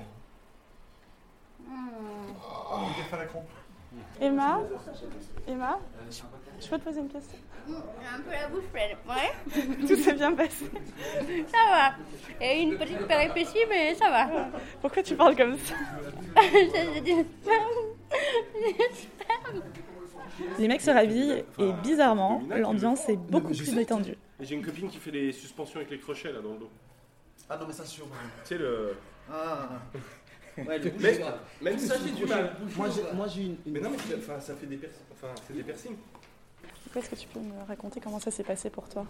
Hmm. 1.72 2.94
Gaffe 2.98 3.14
à 3.14 3.18
la 3.18 3.26
crampe. 3.26 3.50
Emma 5.48 5.80
je, 6.10 6.22
je 6.64 6.70
peux 6.70 6.78
te 6.78 6.84
poser 6.84 7.00
une 7.00 7.10
question? 7.10 7.38
J'ai 7.68 7.76
un 7.76 8.22
peu 8.22 8.32
la 8.32 8.48
bouche 8.50 8.66
pleine. 8.72 8.98
Ouais, 9.08 9.32
Tout 9.88 9.96
s'est 9.96 10.14
bien 10.14 10.34
passé. 10.34 10.66
ça 11.48 11.58
va. 11.70 11.94
Il 12.42 12.48
y 12.48 12.50
a 12.50 12.56
eu 12.58 12.62
une 12.62 12.78
petite 12.78 13.06
péripétie, 13.08 13.60
mais 13.70 13.94
ça 13.96 14.10
va. 14.10 14.28
Pourquoi 14.82 15.04
tu 15.04 15.16
parles 15.16 15.36
comme 15.36 15.58
ça? 15.58 15.76
Les 20.58 20.68
mecs 20.68 20.82
se 20.82 20.92
rhabillent 20.92 21.44
et 21.58 21.72
bizarrement, 21.84 22.42
l'ambiance 22.50 23.08
est 23.10 23.18
beaucoup 23.18 23.50
plus 23.54 23.74
détendue. 23.76 24.16
Et 24.40 24.46
j'ai 24.46 24.56
une 24.56 24.66
copine 24.66 24.90
qui 24.90 24.98
fait 24.98 25.12
des 25.12 25.32
suspensions 25.32 25.78
avec 25.78 25.92
les 25.92 26.00
crochets 26.00 26.32
là 26.32 26.40
dans 26.42 26.54
le 26.54 26.60
dos. 26.60 26.70
Ah 27.50 27.58
non, 27.58 27.66
mais 27.68 27.74
ça, 27.74 27.84
c'est 27.84 27.92
sûr. 27.92 28.06
Tu 28.44 28.50
sais 28.50 28.58
le. 28.58 28.96
Ah 29.32 29.70
Ouais, 30.68 30.78
le 30.80 30.90
bouche, 30.92 31.02
Mais- 31.02 31.20
même 31.72 31.80
ça, 31.80 31.96
j'ai 32.04 32.12
du 32.12 32.26
mal. 32.26 32.56
Moi, 32.78 32.90
j'ai- 32.90 33.16
moi, 33.16 33.28
j'ai 33.28 33.44
une. 33.44 33.58
Mais 33.68 33.80
non, 33.80 33.90
mais 33.92 34.16
enfin, 34.18 34.40
ça 34.40 34.56
fait 34.56 34.66
des 34.68 34.78
piercings. 34.78 35.02
Enfin, 35.12 35.34
c'est 35.48 35.54
des 35.56 35.64
piercings. 35.64 35.96
Est-ce 36.96 37.10
que 37.10 37.16
tu 37.16 37.28
peux 37.28 37.40
me 37.40 37.64
raconter 37.68 38.00
comment 38.00 38.20
ça 38.20 38.32
s'est 38.32 38.44
passé 38.44 38.70
pour 38.70 38.88
toi? 38.90 39.06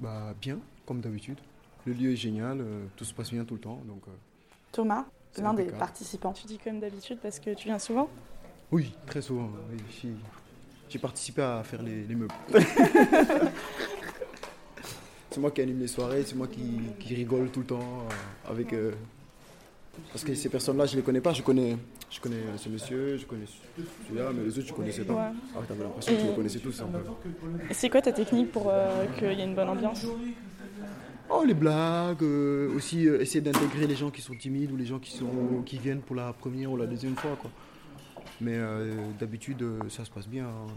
Bah, 0.00 0.34
bien, 0.40 0.58
comme 0.86 1.00
d'habitude. 1.00 1.38
Le 1.86 1.92
lieu 1.92 2.12
est 2.12 2.16
génial, 2.16 2.60
euh, 2.60 2.84
tout 2.96 3.04
se 3.04 3.14
passe 3.14 3.30
bien 3.30 3.44
tout 3.44 3.54
le 3.54 3.60
temps, 3.60 3.80
donc... 3.86 4.02
euh, 4.08 4.10
Thomas, 4.72 5.06
l'un 5.38 5.54
des 5.54 5.64
participants. 5.64 6.32
Tu 6.32 6.46
dis 6.46 6.58
comme 6.58 6.80
d'habitude 6.80 7.18
parce 7.22 7.38
que 7.40 7.54
tu 7.54 7.66
viens 7.68 7.78
souvent? 7.78 8.08
Oui, 8.70 8.94
très 9.06 9.22
souvent. 9.22 9.48
oui, 9.70 9.78
j'ai- 10.02 10.08
J'ai 10.90 10.98
participé 10.98 11.42
à 11.42 11.62
faire 11.64 11.82
les, 11.82 12.04
les 12.04 12.14
meubles. 12.14 12.34
c'est 15.30 15.40
moi 15.40 15.50
qui 15.50 15.60
anime 15.60 15.78
les 15.80 15.86
soirées, 15.88 16.24
c'est 16.24 16.34
moi 16.34 16.48
qui, 16.48 16.80
qui 16.98 17.14
rigole 17.14 17.50
tout 17.50 17.60
le 17.60 17.66
temps 17.66 17.80
euh, 17.80 18.50
avec... 18.50 18.72
euh, 19.94 20.00
Parce 20.12 20.24
que 20.24 20.34
ces 20.34 20.48
personnes-là, 20.48 20.86
je 20.86 20.96
les 20.96 21.02
connais 21.02 21.20
pas. 21.20 21.32
Je 21.32 21.42
connais, 21.42 21.76
je 22.10 22.20
connais 22.20 22.42
ce 22.56 22.68
monsieur, 22.68 23.16
je 23.16 23.26
connais 23.26 23.46
celui-là, 24.06 24.30
mais 24.34 24.44
les 24.44 24.58
autres, 24.58 24.68
je 24.68 24.72
connaissais 24.72 25.04
pas. 25.04 25.14
Ouais. 25.14 25.32
Ah, 25.56 25.60
t'avais 25.66 25.84
l'impression 25.84 26.14
que 26.14 26.20
tu 26.20 26.26
les 26.26 26.34
connaissais 26.34 26.58
tous. 26.58 26.82
Et 27.70 27.74
c'est 27.74 27.90
quoi 27.90 28.02
ta 28.02 28.12
technique 28.12 28.52
pour 28.52 28.68
euh, 28.68 29.06
qu'il 29.18 29.32
y 29.32 29.40
ait 29.40 29.44
une 29.44 29.54
bonne 29.54 29.68
ambiance? 29.68 30.06
Oh, 31.30 31.44
les 31.44 31.52
blagues, 31.52 32.22
euh, 32.22 32.74
aussi 32.74 33.06
euh, 33.06 33.20
essayer 33.20 33.42
d'intégrer 33.42 33.86
les 33.86 33.96
gens 33.96 34.10
qui 34.10 34.22
sont 34.22 34.34
timides 34.34 34.72
ou 34.72 34.76
les 34.78 34.86
gens 34.86 34.98
qui, 34.98 35.10
sont, 35.10 35.62
qui 35.66 35.76
viennent 35.76 36.00
pour 36.00 36.16
la 36.16 36.32
première 36.32 36.72
ou 36.72 36.76
la 36.78 36.86
deuxième 36.86 37.16
fois. 37.16 37.36
Quoi. 37.38 37.50
Mais 38.40 38.54
euh, 38.54 38.94
d'habitude, 39.20 39.60
euh, 39.60 39.78
ça 39.90 40.06
se 40.06 40.10
passe 40.10 40.26
bien, 40.26 40.46
hein, 40.46 40.72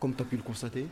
comme 0.00 0.12
tu 0.12 0.22
as 0.22 0.24
pu 0.24 0.36
le 0.36 0.42
constater. 0.42 0.86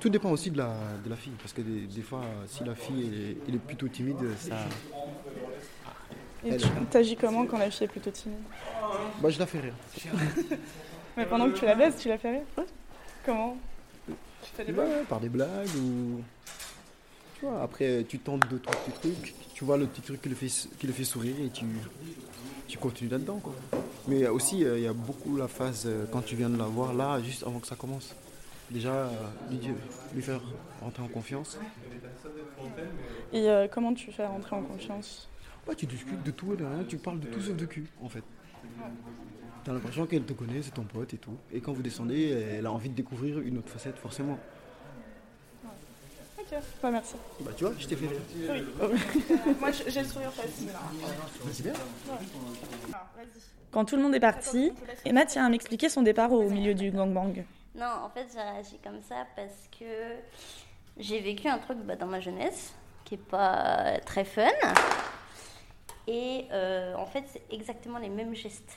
Tout 0.00 0.08
dépend 0.08 0.32
aussi 0.32 0.50
de 0.50 0.58
la, 0.58 0.74
de 1.04 1.08
la 1.08 1.14
fille, 1.14 1.34
parce 1.38 1.52
que 1.52 1.62
des, 1.62 1.86
des 1.86 2.02
fois, 2.02 2.22
si 2.48 2.64
la 2.64 2.74
fille 2.74 3.02
est, 3.02 3.36
elle 3.48 3.54
est 3.54 3.58
plutôt 3.58 3.86
timide, 3.86 4.16
ça, 4.36 4.56
Et 6.46 6.56
tu 6.56 6.68
t'agis 6.90 7.16
comment 7.16 7.46
quand 7.46 7.58
la 7.58 7.70
fille 7.70 7.84
est 7.84 7.88
plutôt 7.88 8.10
timide 8.10 8.38
bah, 9.20 9.30
je 9.30 9.38
la 9.38 9.46
fais 9.46 9.60
rire. 9.60 9.74
Mais 11.16 11.26
pendant 11.26 11.50
que 11.50 11.58
tu 11.58 11.64
la 11.64 11.74
baisses, 11.74 11.96
tu 11.96 12.08
la 12.08 12.18
fais 12.18 12.30
rire 12.30 12.66
Comment 13.24 13.56
Tu 14.42 14.50
fais 14.54 14.64
des 14.64 14.72
blagues 14.72 14.88
Ouais, 14.88 15.04
par 15.08 15.20
des 15.20 15.28
blagues 15.28 15.74
ou. 15.76 16.20
Tu 17.38 17.44
vois, 17.44 17.62
après, 17.62 18.04
tu 18.08 18.18
tentes 18.18 18.48
deux, 18.48 18.58
trois 18.58 18.76
petits 18.76 18.98
trucs, 18.98 19.34
tu 19.54 19.64
vois 19.64 19.76
le 19.76 19.86
petit 19.86 20.00
truc 20.00 20.22
qui 20.22 20.28
le 20.28 20.34
fait, 20.34 20.68
qui 20.78 20.86
le 20.86 20.92
fait 20.92 21.04
sourire 21.04 21.36
et 21.44 21.50
tu, 21.50 21.66
tu 22.66 22.78
continues 22.78 23.10
là-dedans. 23.10 23.40
Quoi. 23.42 23.54
Mais 24.08 24.26
aussi, 24.28 24.64
euh, 24.64 24.78
il 24.78 24.84
y 24.84 24.86
a 24.86 24.92
beaucoup 24.92 25.36
la 25.36 25.48
phase 25.48 25.84
euh, 25.86 26.06
quand 26.10 26.22
tu 26.22 26.36
viens 26.36 26.48
de 26.48 26.56
la 26.56 26.64
voir 26.64 26.94
là, 26.94 27.20
juste 27.20 27.42
avant 27.42 27.58
que 27.58 27.66
ça 27.66 27.76
commence. 27.76 28.14
Déjà, 28.70 28.92
euh, 28.92 29.10
lui, 30.14 30.22
faire 30.22 30.40
rentrer 30.80 31.02
en 31.02 31.08
confiance. 31.08 31.58
Et 33.32 33.48
comment 33.70 33.94
tu 33.94 34.10
fais 34.10 34.26
rentrer 34.26 34.56
en 34.56 34.62
confiance 34.62 35.28
Ouais, 35.66 35.74
tu 35.74 35.86
discutes 35.86 36.22
de 36.22 36.30
tout 36.30 36.52
et 36.52 36.56
de 36.56 36.64
rien, 36.64 36.84
tu 36.84 36.96
parles 36.96 37.20
de 37.20 37.26
tout 37.26 37.40
sauf 37.40 37.56
de 37.56 37.66
cul, 37.66 37.86
en 38.02 38.08
fait. 38.08 38.22
T'as 39.64 39.72
l'impression 39.72 40.06
qu'elle 40.06 40.22
te 40.22 40.32
connaît, 40.32 40.62
c'est 40.62 40.70
ton 40.70 40.84
pote 40.84 41.12
et 41.12 41.18
tout. 41.18 41.36
Et 41.52 41.60
quand 41.60 41.72
vous 41.72 41.82
descendez, 41.82 42.28
elle 42.28 42.66
a 42.66 42.72
envie 42.72 42.88
de 42.88 42.94
découvrir 42.94 43.40
une 43.40 43.58
autre 43.58 43.68
facette, 43.68 43.98
forcément. 43.98 44.38
Ok, 46.38 46.58
bah 46.80 46.90
merci. 46.92 47.16
Bah, 47.40 47.50
tu 47.56 47.64
vois, 47.64 47.74
je 47.76 47.86
t'ai 47.88 47.96
fait 47.96 48.06
rire. 48.06 48.20
Oui. 48.36 48.62
Moi, 49.60 49.70
j'ai 49.72 50.02
le 50.02 50.06
sourire 50.06 50.32
facile. 50.32 50.68
C'est 51.50 51.62
bien. 51.64 51.72
Quand 53.72 53.84
tout 53.84 53.96
le 53.96 54.02
monde 54.02 54.14
est 54.14 54.20
parti, 54.20 54.72
Emma 55.04 55.26
tient 55.26 55.44
à 55.44 55.48
m'expliquer 55.48 55.88
son 55.88 56.02
départ 56.02 56.30
au 56.30 56.48
milieu 56.48 56.74
du 56.74 56.92
gangbang. 56.92 57.44
Non, 57.74 58.04
en 58.04 58.10
fait, 58.10 58.28
j'ai 58.32 58.40
réagi 58.40 58.78
comme 58.84 59.02
ça 59.02 59.26
parce 59.34 59.68
que 59.76 59.84
j'ai 60.98 61.20
vécu 61.20 61.48
un 61.48 61.58
truc 61.58 61.78
bah, 61.78 61.96
dans 61.96 62.06
ma 62.06 62.20
jeunesse 62.20 62.72
qui 63.04 63.14
est 63.14 63.18
pas 63.18 63.98
très 64.06 64.24
fun. 64.24 64.46
Et 66.06 66.46
euh, 66.52 66.94
en 66.94 67.06
fait, 67.06 67.24
c'est 67.32 67.42
exactement 67.50 67.98
les 67.98 68.08
mêmes 68.08 68.34
gestes 68.34 68.76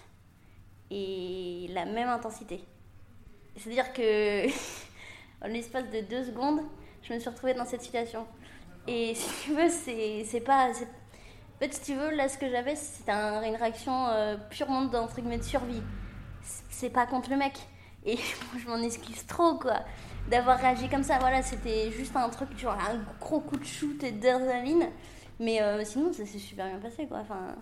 et 0.91 1.67
la 1.73 1.85
même 1.85 2.09
intensité. 2.09 2.63
C'est-à-dire 3.55 3.93
que, 3.93 4.47
en 5.43 5.47
l'espace 5.47 5.89
de 5.91 6.01
deux 6.01 6.25
secondes, 6.25 6.61
je 7.03 7.13
me 7.13 7.19
suis 7.19 7.29
retrouvée 7.29 7.53
dans 7.53 7.65
cette 7.65 7.81
situation. 7.81 8.25
Et 8.87 9.13
si 9.15 9.29
tu 9.43 9.53
veux, 9.53 9.69
c'est 9.69 10.41
pas. 10.41 10.69
En 10.71 11.59
fait, 11.59 11.73
si 11.73 11.81
tu 11.81 11.95
veux, 11.95 12.11
là, 12.15 12.29
ce 12.29 12.37
que 12.37 12.49
j'avais, 12.49 12.75
c'était 12.75 13.11
un- 13.11 13.43
une 13.43 13.55
réaction 13.55 14.07
euh, 14.07 14.37
purement 14.49 14.83
d'entre 14.85 15.15
guillemets 15.17 15.37
de 15.39 15.43
survie. 15.43 15.81
C'est- 16.69 16.89
pas 16.89 17.05
contre 17.05 17.29
le 17.29 17.37
mec. 17.37 17.53
Et 18.05 18.15
moi, 18.53 18.61
je 18.63 18.67
m'en 18.67 18.77
excuse 18.81 19.25
trop, 19.27 19.55
quoi. 19.59 19.81
D'avoir 20.29 20.59
réagi 20.59 20.87
comme 20.89 21.03
ça. 21.03 21.19
Voilà, 21.19 21.41
c'était 21.43 21.91
juste 21.91 22.15
un 22.15 22.29
truc, 22.29 22.57
genre 22.57 22.73
un 22.79 22.97
gros 23.19 23.41
coup 23.41 23.57
de 23.57 23.65
shoot 23.65 24.01
et 24.03 24.11
d'adrénaline. 24.11 24.89
Mais 25.39 25.61
euh, 25.61 25.83
sinon, 25.83 26.11
ça 26.13 26.25
s'est 26.25 26.37
super 26.37 26.67
bien 26.67 26.79
passé, 26.79 27.05
quoi. 27.07 27.19
Enfin. 27.19 27.55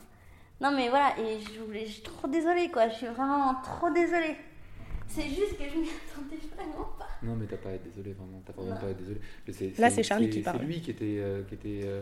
Non, 0.60 0.72
mais 0.72 0.89
voilà, 0.89 1.13
et 1.19 1.38
je, 1.39 1.60
voulais, 1.62 1.86
je 1.86 1.91
suis 1.91 2.01
trop 2.01 2.27
désolée, 2.27 2.69
quoi. 2.69 2.89
Je 2.89 2.96
suis 2.96 3.07
vraiment 3.07 3.53
trop 3.62 3.91
désolée. 3.91 4.36
C'est 5.07 5.22
juste 5.29 5.57
que 5.57 5.63
je 5.63 5.77
m'y 5.79 5.88
attendais 5.88 6.38
vraiment 6.55 6.89
pas. 6.98 7.07
Non, 7.24 7.36
mais 7.36 7.46
t'as 7.46 7.57
pas 7.57 7.69
à 7.69 7.74
être 7.74 7.84
désolé, 7.84 8.13
vraiment. 8.13 8.41
T'as 8.46 8.53
vraiment 8.53 8.74
Non. 8.74 8.81
pas 8.81 8.88
à 8.88 8.89
être 8.89 8.98
désolé. 8.98 9.22
Mais 9.48 9.53
c'est- 9.53 9.77
Là, 9.77 9.89
c'est 9.91 10.03
Charlie 10.03 10.29
qui 10.29 10.39
c'est 10.39 10.43
parle. 10.43 10.63
lui 10.63 10.81
qui 10.81 10.91
était, 10.91 11.17
euh, 11.19 11.43
qui 11.43 11.53
était 11.55 11.81
euh, 11.84 12.01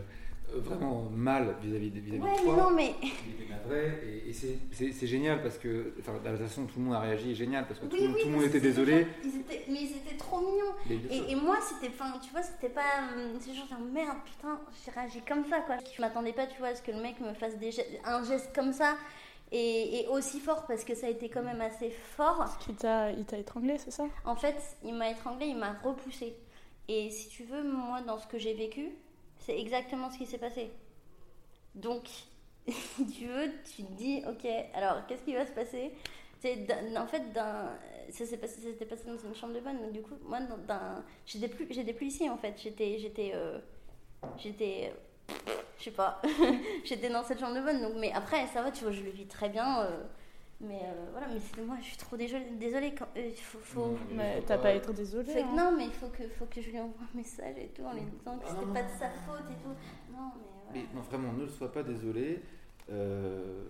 vraiment 0.54 1.08
mal 1.10 1.56
vis-à-vis 1.62 1.90
de, 1.90 2.00
vis-à-vis 2.00 2.22
Ouais, 2.22 2.30
de 2.30 2.36
mais 2.36 2.44
toi. 2.44 2.56
non, 2.56 2.70
mais. 2.70 2.94
Il 3.02 3.42
était 3.42 3.52
navré, 3.52 4.22
et, 4.26 4.30
et 4.30 4.32
c'est- 4.32 5.06
génial 5.06 5.42
parce 5.42 5.58
que, 5.58 5.94
enfin, 6.00 6.12
de 6.18 6.24
la 6.28 6.36
façon 6.36 6.62
dont 6.62 6.66
tout 6.68 6.78
le 6.78 6.84
monde 6.86 6.94
a 6.94 7.00
réagi 7.00 7.32
est 7.32 7.34
génial 7.34 7.66
parce 7.66 7.80
que 7.80 7.86
tout, 7.86 7.96
Oui, 7.96 8.02
le 8.02 8.08
monde- 8.08 8.16
oui, 8.16 8.22
tout 8.22 8.28
le 8.28 8.32
monde 8.34 8.42
parce 8.44 8.54
était 8.54 8.66
désolé. 8.66 8.92
genre- 9.00 9.08
Ils 9.24 9.36
étaient, 9.40 9.64
mais 9.68 9.80
ils 9.82 9.96
étaient 9.96 10.16
trop 10.16 10.40
mignons. 10.40 10.74
Et, 11.10 11.32
et 11.32 11.34
moi, 11.34 11.56
c'était, 11.60 11.92
enfin, 11.92 12.12
tu 12.22 12.30
vois, 12.30 12.42
c'était 12.42 12.68
pas, 12.72 12.82
hum, 13.14 13.38
c'est 13.40 13.54
genre, 13.54 13.66
merde, 13.92 14.18
putain, 14.24 14.60
j'ai 14.84 14.90
réagi 14.92 15.20
comme 15.26 15.44
ça, 15.46 15.60
quoi. 15.60 15.76
Je 15.94 16.00
m'attendais 16.00 16.32
pas, 16.32 16.46
tu 16.46 16.58
vois, 16.58 16.68
à 16.68 16.74
ce 16.74 16.82
que 16.82 16.90
le 16.92 17.00
mec 17.02 17.20
me 17.20 17.34
fasse 17.34 17.56
des 17.58 17.70
gestes- 17.70 18.00
un 18.04 18.22
geste 18.24 18.54
comme 18.54 18.72
ça 18.72 18.96
et, 19.52 20.00
et 20.02 20.08
aussi 20.08 20.40
fort 20.40 20.66
parce 20.66 20.84
que 20.84 20.94
ça 20.94 21.06
a 21.06 21.10
été 21.10 21.28
quand 21.28 21.42
même 21.42 21.60
assez 21.60 21.90
fort. 21.90 22.44
Il 22.68 22.74
t'a 22.76 23.10
il 23.12 23.24
t'a 23.24 23.38
étranglé, 23.38 23.78
c'est 23.78 23.90
ça? 23.92 24.04
En 24.24 24.36
fait, 24.36 24.56
il 24.84 24.94
m'a 24.94 25.10
étranglé, 25.10 25.46
il 25.46 25.56
m'a 25.56 25.72
repoussé. 25.84 26.34
Et 26.88 27.10
si 27.10 27.28
tu 27.28 27.42
veux, 27.44 27.62
moi, 27.64 28.00
dans 28.02 28.18
ce 28.18 28.26
que 28.28 28.38
j'ai 28.38 28.54
vécu, 28.54 28.90
c'est 29.46 29.58
exactement 29.60 30.10
ce 30.10 30.18
qui 30.18 30.26
s'est 30.26 30.38
passé. 30.38 30.70
Donc, 31.74 32.08
si 32.68 33.06
tu 33.06 33.26
veux, 33.26 33.52
tu 33.64 33.84
te 33.84 33.92
dis, 33.92 34.22
ok, 34.28 34.44
alors 34.74 35.06
qu'est-ce 35.06 35.22
qui 35.22 35.34
va 35.34 35.46
se 35.46 35.52
passer? 35.52 35.92
En 36.96 37.06
fait, 37.06 37.22
ça 38.10 38.26
s'est 38.26 38.36
passé, 38.36 38.60
ça 38.78 38.86
passé 38.86 39.04
dans 39.06 39.16
une 39.16 39.34
chambre 39.34 39.54
de 39.54 39.60
bonne. 39.60 39.80
Donc, 39.80 39.92
du 39.92 40.02
coup, 40.02 40.14
moi, 40.24 40.38
j'étais 41.24 41.48
plus, 41.48 41.66
plus 41.66 42.06
ici 42.06 42.28
en 42.28 42.36
fait. 42.36 42.54
J'étais, 42.60 42.98
j'étais, 42.98 43.32
j'étais, 44.38 44.92
euh, 44.92 45.32
je 45.78 45.84
sais 45.84 45.90
pas, 45.90 46.20
j'étais 46.84 47.08
dans 47.08 47.22
cette 47.22 47.38
chambre 47.40 47.54
de 47.54 47.60
bonne. 47.62 47.80
Donc, 47.80 47.94
mais 47.98 48.12
après, 48.12 48.46
ça 48.48 48.62
va, 48.62 48.70
tu 48.72 48.84
vois, 48.84 48.92
je 48.92 49.02
le 49.02 49.10
vis 49.10 49.26
très 49.26 49.48
bien. 49.48 49.82
euh, 49.82 50.04
mais 50.60 50.80
euh, 50.84 51.08
voilà, 51.12 51.26
mais 51.28 51.38
c'est 51.54 51.62
moi, 51.62 51.76
je 51.80 51.84
suis 51.86 51.96
trop 51.96 52.16
désolée. 52.16 52.46
désolée 52.58 52.94
quand, 52.94 53.06
euh, 53.16 53.28
il 53.28 53.36
faut, 53.40 53.58
faut- 53.58 53.96
Mais 54.14 54.42
t'as 54.46 54.58
pas 54.58 54.68
à 54.68 54.72
être 54.72 54.92
désolée. 54.92 55.32
fait 55.32 55.42
que 55.42 55.46
hein. 55.46 55.54
non, 55.56 55.74
mais 55.76 55.84
il 55.86 55.92
faut 55.92 56.08
que, 56.08 56.26
faut 56.28 56.46
que 56.46 56.60
je 56.62 56.70
lui 56.70 56.78
envoie 56.78 57.02
un 57.12 57.16
message 57.16 57.56
et 57.58 57.68
tout 57.68 57.82
en 57.82 57.92
lui 57.92 58.00
disant 58.02 58.38
que 58.38 58.44
Ah, 58.46 58.50
c'était 58.50 58.66
non, 58.66 58.72
pas 58.72 58.82
non. 58.82 58.88
de 58.88 58.98
sa 58.98 59.10
faute 59.10 59.44
et 59.50 59.62
tout. 59.62 60.12
Non, 60.12 60.30
mais 60.34 60.40
Mais 60.72 60.80
voilà. 60.80 60.94
non, 60.94 61.00
vraiment, 61.02 61.32
ne 61.34 61.42
le 61.42 61.48
sois 61.48 61.70
pas 61.72 61.82
désolé. 61.82 62.42
Euh, 62.90 63.64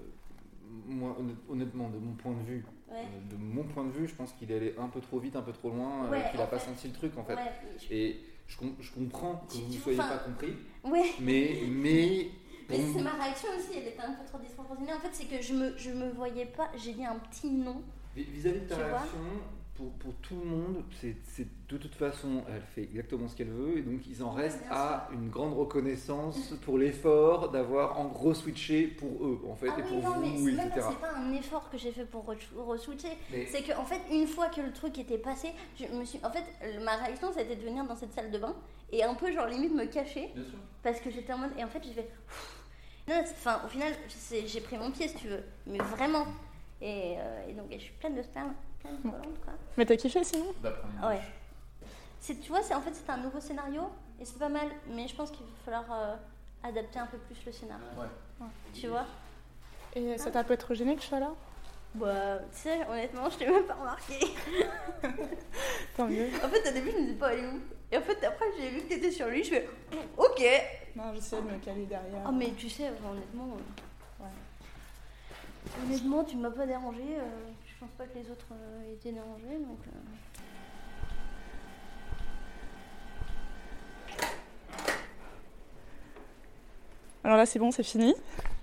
moi, 0.87 1.16
honnêt- 1.18 1.35
honnêtement, 1.49 1.88
de 1.88 1.99
mon 1.99 2.12
point 2.14 2.33
de 2.35 2.42
vue, 2.44 2.64
Ouais. 2.90 2.96
euh, 2.99 3.31
de 3.33 3.37
mon 3.37 3.64
point 3.64 3.85
de 3.85 3.90
vue, 3.90 4.07
je 4.07 4.14
pense 4.14 4.33
qu'il 4.33 4.51
est 4.53 4.57
allé 4.57 4.75
un 4.79 4.88
peu 4.88 5.01
trop 5.01 5.18
vite, 5.18 5.35
un 5.37 5.42
peu 5.42 5.53
trop 5.53 5.70
loin, 5.70 6.07
euh, 6.07 6.11
Ouais, 6.11 6.22
qu'il 6.31 6.40
a 6.40 6.46
pas 6.46 6.59
fait. 6.59 6.70
senti 6.70 6.88
le 6.88 6.94
truc 6.94 7.16
en 7.18 7.25
fait. 7.25 7.35
Ouais, 7.35 7.51
je- 7.79 7.94
Et 7.94 8.20
je, 8.46 8.57
com- 8.59 8.75
je 8.79 8.92
comprends 8.92 9.37
que 9.49 9.53
Tu- 9.55 9.59
vous 9.62 9.68
ne 9.68 9.79
soyez 9.79 9.99
pas 9.99 10.18
compris, 10.18 10.55
Ouais. 10.85 11.11
mais 11.20 11.62
mais 11.68 12.29
Mais 12.69 12.77
c'est 12.93 13.03
ma 13.03 13.13
réaction 13.13 13.49
aussi, 13.57 13.79
elle 13.79 13.89
était 13.89 14.01
un 14.03 14.13
peu 14.13 14.25
trop 14.27 14.39
disproportionnée. 14.39 14.93
En 14.93 14.99
fait, 14.99 15.11
c'est 15.13 15.25
que 15.27 15.41
je 15.41 15.55
me, 15.55 15.77
je 15.77 15.91
me 15.91 16.11
voyais 16.11 16.47
pas, 16.47 16.69
j'ai 16.77 16.93
dit 16.95 17.05
un 17.05 17.17
petit 17.17 17.49
nom. 17.49 17.83
vis- 18.15 18.25
vis-à-vis 18.25 18.61
de 18.61 18.67
ta 18.67 18.75
réaction, 18.87 19.19
pour, 19.77 19.91
pour 19.93 20.15
tout 20.17 20.37
le 20.37 20.45
monde, 20.47 20.83
c'est 20.93 21.47
de 21.69 21.77
toute 21.77 21.95
façon, 21.95 22.43
elle 22.49 22.62
fait 22.75 22.83
exactement 22.83 23.29
ce 23.29 23.37
qu'elle 23.37 23.51
veut, 23.51 23.79
et 23.79 23.83
donc 23.83 24.07
ils 24.07 24.23
en 24.23 24.31
restent 24.31 24.61
bien 24.62 24.71
à 24.73 25.09
une 25.12 25.29
grande 25.31 25.53
reconnaissance 25.55 26.55
pour 26.65 26.79
l'effort 26.79 27.51
d'avoir 27.51 27.99
en 27.99 28.07
gros 28.07 28.35
switché 28.35 28.87
pour 28.87 29.25
eux 29.27 29.41
en 29.51 29.55
fait, 29.55 29.69
Ah 29.71 29.79
et 29.79 29.83
oui, 29.83 29.89
pour 30.01 30.03
non, 30.11 30.21
mais 30.21 30.29
vous, 30.31 30.47
c'est 30.49 30.53
même 30.55 30.67
etc. 30.69 30.87
c'est 30.91 31.01
pas 31.01 31.15
un 31.17 31.33
effort 31.33 31.69
que 31.71 31.79
j'ai 31.79 31.93
fait 31.93 32.05
pour 32.05 32.25
re- 32.25 32.37
re-switcher. 32.57 33.09
Mais- 33.33 33.47
C'est 33.47 33.62
que, 33.62 33.73
en 33.77 33.85
fait, 33.85 34.01
une 34.11 34.27
fois 34.27 34.49
que 34.49 34.61
le 34.61 34.73
truc 34.73 34.99
était 34.99 35.19
passé, 35.19 35.49
je 35.79 35.87
me 35.87 36.05
suis. 36.05 36.19
En 36.25 36.31
fait, 36.31 36.45
ma 36.85 36.97
réaction, 36.97 37.33
ça 37.33 37.41
a 37.41 37.43
été 37.43 37.57
de 37.57 37.62
venir 37.62 37.85
dans 37.85 37.97
cette 37.97 38.12
salle 38.12 38.31
de 38.31 38.39
bain 38.39 38.55
et 38.93 39.03
un 39.05 39.15
peu, 39.15 39.31
genre, 39.33 39.47
limite 39.47 39.75
me 39.75 39.87
cacher. 39.87 40.31
Bien 40.35 40.45
sûr. 40.45 40.59
Parce 40.83 41.01
que 41.01 41.11
j'étais 41.11 41.33
en 41.33 41.39
mode. 41.39 41.51
Et 41.59 41.65
en 41.65 41.69
fait, 41.69 41.83
j'ai 41.85 41.93
fait. 41.93 42.09
Enfin, 43.09 43.61
au 43.65 43.69
final, 43.69 43.93
j'ai 44.47 44.61
pris 44.61 44.77
mon 44.79 44.91
pied, 44.91 45.09
si 45.09 45.15
tu 45.17 45.29
veux. 45.29 45.43
Mais 45.67 45.79
vraiment. 45.79 46.27
Et, 46.81 47.15
euh, 47.19 47.49
et 47.49 47.53
donc, 47.55 47.67
je 47.73 47.79
suis 47.79 47.93
pleine 47.95 48.15
de 48.15 48.23
sperme, 48.23 48.53
quoi. 49.03 49.18
Mais 49.77 49.87
t'as 49.87 49.96
kiffé 49.96 50.22
sinon 50.25 50.46
ouais. 51.05 51.20
C'est, 52.20 52.40
tu 52.40 52.49
vois, 52.49 52.62
c'est, 52.62 52.75
en 52.75 52.81
fait, 52.81 52.92
c'est 52.94 53.11
un 53.11 53.18
nouveau 53.18 53.40
scénario 53.40 53.83
et 54.20 54.25
c'est 54.25 54.38
pas 54.38 54.49
mal, 54.49 54.68
mais 54.88 55.07
je 55.07 55.14
pense 55.14 55.31
qu'il 55.31 55.44
va 55.46 55.53
falloir 55.64 55.85
euh, 55.92 56.16
adapter 56.64 56.99
un 56.99 57.07
peu 57.07 57.18
plus 57.18 57.37
le 57.46 57.53
scénario. 57.53 57.85
Ouais. 57.96 58.46
Tu 58.75 58.88
vois 58.88 59.05
Et 59.94 60.18
ça 60.18 60.31
t'a 60.31 60.42
pas 60.42 60.57
trop 60.57 60.75
gêné 60.75 60.96
que 60.96 61.03
je 61.03 61.07
sois 61.07 61.20
là? 61.20 61.31
Bah, 61.94 62.38
tu 62.53 62.59
sais, 62.59 62.87
honnêtement, 62.88 63.31
je 63.31 63.37
t'ai 63.38 63.46
même 63.51 63.64
pas 63.64 63.75
remarqué. 63.75 64.14
Tant 65.96 66.07
mieux. 66.07 66.29
En 66.44 66.49
fait, 66.49 66.68
au 66.68 66.72
début, 66.72 66.90
je 66.90 66.96
me 66.96 67.03
disais 67.03 67.14
pas 67.14 67.29
aller 67.29 67.46
où? 67.46 67.61
Et 67.92 67.96
en 67.99 68.03
fait, 68.03 68.22
après, 68.25 68.46
j'ai 68.59 68.68
vu 68.70 68.81
que 68.83 68.88
t'étais 68.88 69.11
sur 69.12 69.29
lui, 69.29 69.44
je 69.44 69.51
fais 69.51 69.68
ok. 70.16 70.42
Non, 70.96 71.14
j'essaie 71.14 71.37
de 71.37 71.42
me 71.42 71.59
caler 71.59 71.87
derrière. 71.87 72.22
Ah, 72.27 72.33
mais 72.33 72.51
tu 72.57 72.68
sais, 72.68 72.88
honnêtement. 72.88 73.57
euh, 74.20 74.25
Honnêtement, 75.85 76.25
tu 76.25 76.37
m'as 76.37 76.51
pas 76.51 76.66
dérangé. 76.66 77.03
euh, 77.18 77.51
je 77.77 77.81
pense 77.81 77.91
pas 77.99 78.07
que 78.07 78.19
les 78.19 78.31
autres 78.31 78.47
euh, 78.53 78.93
étaient 78.95 79.12
dérangés, 79.12 79.59
donc. 79.59 79.79
euh, 79.87 79.99
Alors 87.23 87.37
là, 87.37 87.45
c'est 87.45 87.59
bon, 87.59 87.71
c'est 87.71 87.83
fini? 87.83 88.15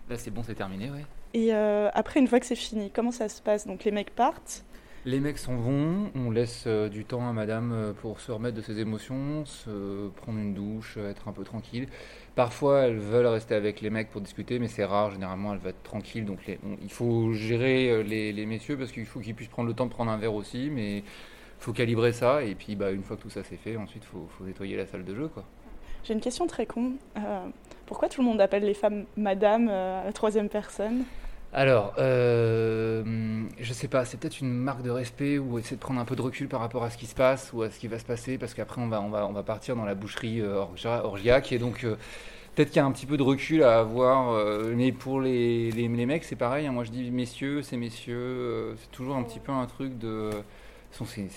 Là 0.09 0.17
c'est 0.17 0.31
bon, 0.31 0.41
c'est 0.43 0.55
terminé, 0.55 0.89
ouais. 0.89 1.05
Et 1.33 1.53
euh, 1.53 1.89
après, 1.93 2.19
une 2.19 2.27
fois 2.27 2.39
que 2.39 2.45
c'est 2.47 2.55
fini, 2.55 2.89
comment 2.91 3.11
ça 3.11 3.29
se 3.29 3.41
passe? 3.41 3.67
Donc 3.67 3.83
les 3.83 3.91
mecs 3.91 4.15
partent. 4.15 4.63
Les 5.05 5.19
mecs 5.19 5.37
s'en 5.37 5.57
vont, 5.57 6.11
on 6.15 6.31
laisse 6.31 6.63
euh, 6.65 6.87
du 6.87 7.03
temps 7.03 7.27
à 7.27 7.33
madame 7.33 7.73
euh, 7.73 7.91
pour 7.91 8.21
se 8.21 8.31
remettre 8.31 8.55
de 8.55 8.61
ses 8.61 8.79
émotions, 8.79 9.43
se 9.43 10.07
prendre 10.15 10.39
une 10.39 10.53
douche, 10.53 10.95
euh, 10.97 11.11
être 11.11 11.27
un 11.27 11.33
peu 11.33 11.43
tranquille. 11.43 11.89
Parfois, 12.35 12.83
elles 12.83 12.99
veulent 12.99 13.25
rester 13.25 13.53
avec 13.53 13.81
les 13.81 13.89
mecs 13.89 14.09
pour 14.09 14.21
discuter, 14.21 14.59
mais 14.59 14.69
c'est 14.69 14.85
rare, 14.85 15.11
généralement, 15.11 15.51
elles 15.51 15.59
veulent 15.59 15.71
être 15.71 15.83
tranquilles. 15.83 16.23
Donc, 16.23 16.39
il 16.47 16.89
faut 16.89 17.33
gérer 17.33 18.01
les, 18.03 18.45
messieurs 18.45 18.77
parce 18.77 18.93
qu'il 18.93 19.05
faut 19.05 19.19
qu'ils 19.19 19.35
puissent 19.35 19.49
prendre 19.49 19.67
le 19.67 19.75
temps 19.75 19.87
de 19.87 19.91
prendre 19.91 20.09
un 20.09 20.17
verre 20.17 20.33
aussi, 20.33 20.69
mais 20.71 20.99
il 20.99 21.03
faut 21.59 21.73
calibrer 21.73 22.13
ça. 22.13 22.41
Et 22.41 22.55
puis, 22.55 22.77
bah, 22.77 22.91
une 22.91 23.03
fois 23.03 23.17
que 23.17 23.23
tout 23.23 23.29
ça 23.29 23.43
c'est 23.43 23.57
fait, 23.57 23.75
ensuite, 23.75 24.03
il 24.03 24.07
faut, 24.07 24.45
nettoyer 24.45 24.77
la 24.77 24.87
salle 24.87 25.03
de 25.03 25.13
jeu. 25.13 25.27
Quoi. 25.27 25.43
J'ai 26.05 26.13
une 26.13 26.21
question 26.21 26.47
très 26.47 26.65
con. 26.65 26.93
Pourquoi 27.87 28.07
tout 28.07 28.21
le 28.21 28.27
monde 28.27 28.39
appelle 28.39 28.63
les 28.63 28.73
femmes 28.73 29.03
madame 29.17 29.67
à 29.67 30.05
la 30.05 30.13
troisième 30.13 30.47
personne? 30.47 31.03
Alors, 31.55 31.93
euh, 31.99 33.43
je 33.59 33.73
sais 33.73 33.87
pas, 33.87 34.05
c'est 34.05 34.17
peut-être 34.19 34.41
une 34.41 34.51
marque 34.51 34.81
de 34.81 34.89
respect 34.89 35.37
ou 35.37 35.59
essayer 35.59 35.75
de 35.75 35.81
prendre 35.81 35.99
un 35.99 36.05
peu 36.05 36.15
de 36.15 36.21
recul 36.21 36.47
par 36.47 36.59
rapport 36.59 36.83
à 36.83 36.89
ce 36.89 36.97
qui 36.97 37.05
se 37.05 37.13
passe 37.13 37.51
ou 37.53 37.61
à 37.61 37.69
ce 37.69 37.77
qui 37.79 37.87
va 37.87 37.99
se 37.99 38.05
passer, 38.05 38.39
parce 38.39 38.55
qu'après 38.55 38.81
on 38.81 38.87
va, 38.87 38.99
on 39.01 39.09
va, 39.09 39.27
on 39.27 39.33
va 39.33 39.43
partir 39.43 39.75
dans 39.75 39.85
la 39.85 39.93
boucherie 39.93 40.41
euh, 40.41 40.63
orgia- 40.63 41.03
orgiaque, 41.03 41.51
et 41.51 41.59
donc 41.59 41.83
euh, 41.83 41.95
peut-être 42.55 42.69
qu'il 42.69 42.77
y 42.77 42.79
a 42.79 42.85
un 42.85 42.91
petit 42.91 43.05
peu 43.05 43.17
de 43.17 43.23
recul 43.23 43.63
à 43.63 43.79
avoir. 43.81 44.31
euh, 44.33 44.73
mais 44.75 44.91
pour 44.91 45.21
les, 45.21 45.71
mecs, 46.07 46.23
c'est 46.23 46.35
pareil, 46.35 46.67
hein, 46.67 46.71
moi 46.71 46.85
je 46.85 46.91
dis 46.91 47.11
messieurs, 47.11 47.61
c'est 47.61 47.77
messieurs, 47.77 48.75
c'est 48.81 48.91
toujours 48.91 49.15
un 49.17 49.23
petit 49.23 49.39
peu 49.39 49.51
un 49.51 49.65
truc 49.67 49.97
de. 49.99 50.31
C'est 50.93 51.27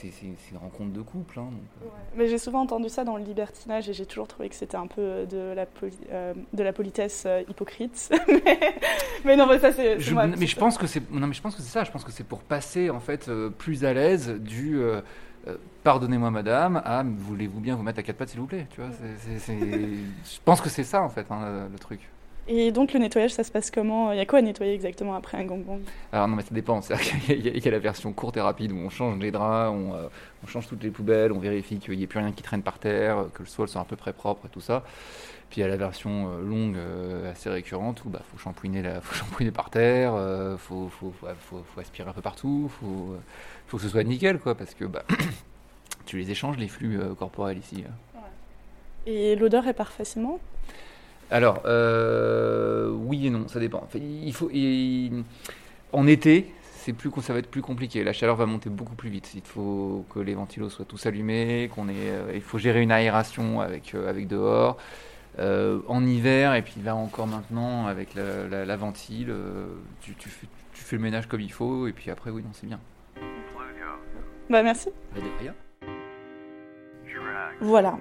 une 0.53 0.59
rencontre 0.59 0.93
de 0.93 1.01
couple. 1.03 1.39
hein, 1.39 1.45
donc, 1.51 1.63
euh. 1.83 1.87
Mais 2.17 2.29
j'ai 2.29 2.39
souvent 2.39 2.61
entendu 2.63 2.89
ça 2.89 3.05
dans 3.05 3.17
le 3.17 3.25
libertinage 3.25 3.89
et 3.89 3.93
j'ai 3.93 4.07
toujours 4.07 4.29
trouvé 4.29 4.49
que 4.49 4.55
c'était 4.55 4.77
un 4.77 4.87
peu 4.87 5.01
euh, 5.01 5.27
de 5.27 5.55
la, 5.55 5.67
poli- 5.67 5.97
euh, 6.13 6.35
de 6.53 6.63
la 6.63 6.73
politesse 6.73 7.25
euh, 7.27 7.43
hypocrite. 7.49 8.11
mais, 8.29 8.75
mais 9.25 9.37
non, 9.37 9.47
mais 9.47 9.59
ça 9.59 9.73
c'est. 9.73 9.95
c'est 9.97 10.01
Je- 10.01 10.15
moi, 10.15 10.27
mais 10.27 10.47
je 10.47 10.57
pense 10.57 10.77
que 10.79 10.87
c'est 10.87 11.11
non 11.11 11.27
mais 11.27 11.35
je 11.35 11.43
pense 11.43 11.55
que 11.57 11.63
c'est 11.63 11.69
ça. 11.73 11.85
Je 11.85 11.91
pense 11.91 12.05
que 12.05 12.13
c'est 12.13 12.25
pour 12.25 12.41
passer 12.43 12.91
en 12.91 13.01
fait 13.01 13.29
euh, 13.29 13.51
plus 13.51 13.85
à 13.85 13.93
l'aise 13.95 14.29
du 14.31 14.81
pardonnez-moi 15.85 16.31
madame 16.33 16.83
à 16.85 17.05
voulez-vous 17.05 17.61
bien 17.61 17.77
vous 17.77 17.83
mettre 17.83 18.01
à 18.01 18.03
quatre 18.03 18.17
pattes 18.17 18.31
s'il 18.31 18.41
vous 18.41 18.47
plaît. 18.47 18.67
Tu 18.71 18.81
vois, 18.81 18.91
je 18.91 20.39
pense 20.45 20.61
que 20.61 20.69
c'est 20.69 20.85
ça 20.85 21.03
en 21.03 21.09
fait 21.09 21.27
hein, 21.31 21.41
le, 21.67 21.73
le 21.73 21.79
truc. 21.79 22.01
Et 22.49 22.71
donc 22.71 22.93
le 22.93 23.01
nettoyage, 23.01 23.33
ça 23.33 23.43
se 23.43 23.51
passe 23.51 23.73
comment? 23.73 24.13
Il 24.13 24.19
y 24.19 24.21
a 24.21 24.27
quoi 24.27 24.39
à 24.39 24.43
nettoyer 24.43 24.73
exactement 24.73 25.15
après 25.17 25.37
un 25.37 25.45
gangbang? 25.45 25.81
Alors 26.13 26.29
non 26.29 26.37
mais 26.37 26.43
ça 26.43 26.55
dépend. 26.55 26.81
C'est-à-dire 26.81 27.21
qu'il 27.23 27.45
y, 27.45 27.49
a- 27.49 27.53
il 27.53 27.65
y 27.65 27.69
a 27.69 27.71
la 27.73 27.81
version 27.81 28.13
courte 28.13 28.37
et 28.37 28.41
rapide 28.41 28.71
où 28.71 28.77
on 28.77 28.89
change 28.89 29.19
les 29.19 29.33
draps, 29.33 29.73
on, 29.77 29.95
euh, 29.95 30.07
on 30.45 30.47
change 30.47 30.69
toutes 30.69 30.83
les 30.85 30.91
poubelles, 30.91 31.33
on 31.33 31.41
vérifie 31.41 31.79
qu'il 31.79 31.97
n'y 31.97 32.05
ait 32.05 32.07
plus 32.07 32.21
rien 32.21 32.31
qui 32.31 32.45
traîne 32.45 32.63
par 32.63 32.79
terre, 32.79 33.25
que 33.35 33.43
le 33.43 33.49
sol 33.49 33.67
soit 33.69 33.81
à 33.81 33.85
peu 33.85 33.97
près 33.97 34.13
propre 34.13 34.47
et 34.47 34.49
tout 34.49 34.61
ça. 34.61 34.85
Puis 35.51 35.61
il 35.61 35.63
y 35.63 35.65
a 35.65 35.69
la 35.69 35.77
version 35.77 36.31
euh, 36.31 36.41
longue, 36.43 36.77
euh, 36.77 37.33
assez 37.33 37.51
récurrente, 37.51 38.05
où 38.05 38.11
bah 38.11 38.21
faut 38.31 38.39
shampouiner, 38.39 38.81
la, 38.83 39.01
faut 39.01 39.15
shampouiner 39.25 39.51
par 39.51 39.71
terre, 39.71 40.13
euh, 40.15 40.57
faut, 40.57 40.89
faut, 40.89 41.13
faut, 41.21 41.27
faut- 41.51 41.65
faut 41.75 41.81
aspirer 41.81 42.09
un 42.09 42.13
peu 42.13 42.23
partout, 42.23 42.71
faut, 42.81 43.13
euh, 43.15 43.19
faut 43.67 43.77
que 43.79 43.83
ce 43.83 43.89
soit 43.89 44.05
nickel 44.05 44.39
quoi, 44.39 44.55
parce 44.55 44.73
que 44.75 44.85
bah 44.85 45.03
tu 46.07 46.17
les 46.19 46.31
échanges 46.31 46.59
les 46.59 46.69
flux 46.69 47.01
corporels 47.19 47.59
ici. 47.59 47.83
hein. 47.89 48.21
Et 49.09 49.35
l'odeur 49.37 49.65
répare 49.65 49.91
facilement 49.93 50.39
Alors, 51.31 51.63
euh, 51.67 52.91
oui 52.91 53.27
et 53.27 53.31
non, 53.31 53.49
ça 53.49 53.59
dépend. 53.61 53.83
Enfin, 53.85 53.99
il 53.99 54.33
faut, 54.33 54.49
il- 54.53 55.25
en 55.93 56.07
été, 56.07 56.53
c'est 56.63 56.93
plus, 56.93 57.11
ça 57.21 57.33
va 57.33 57.41
être 57.41 57.51
plus 57.51 57.63
compliqué. 57.63 58.05
La 58.05 58.13
chaleur 58.13 58.37
va 58.37 58.47
monter 58.47 58.71
beaucoup 58.71 58.95
plus 58.95 59.11
vite. 59.11 59.33
Il 59.35 59.43
faut 59.43 60.05
que 60.15 60.21
les 60.21 60.35
ventilos 60.35 60.71
soient 60.71 60.85
tous 60.85 61.05
allumés, 61.07 61.71
qu'on 61.75 61.89
ait, 61.89 61.95
euh, 61.97 62.33
il 62.35 62.41
faut 62.43 62.59
gérer 62.59 62.83
une 62.83 62.93
aération 62.93 63.61
avec, 63.61 63.95
euh, 63.95 64.09
avec 64.09 64.29
dehors. 64.29 64.77
Euh, 65.39 65.81
en 65.87 66.07
hiver, 66.07 66.55
et 66.55 66.63
puis 66.63 66.81
là 66.83 66.97
encore 66.97 67.27
maintenant, 67.27 67.87
avec 67.87 68.15
la, 68.15 68.49
la, 68.49 68.65
la 68.65 68.77
ventile, 68.77 69.29
euh, 69.29 69.67
tu, 70.01 70.15
tu 70.15 70.31
fais, 70.31 70.47
tu 70.73 70.83
fais 70.83 70.97
le 70.97 71.03
ménage 71.03 71.27
comme 71.27 71.43
il 71.43 71.53
faut, 71.53 71.87
et 71.89 71.93
puis 71.93 72.11
après, 72.11 72.31
oui, 72.31 72.43
non, 72.43 72.49
c'est 72.55 72.67
bien. 72.67 72.81
Bah 74.49 74.63
merci. 74.63 74.89
Bah, 75.15 75.21
de 75.21 75.43
rien. 75.43 75.55
Voilà. 77.61 77.99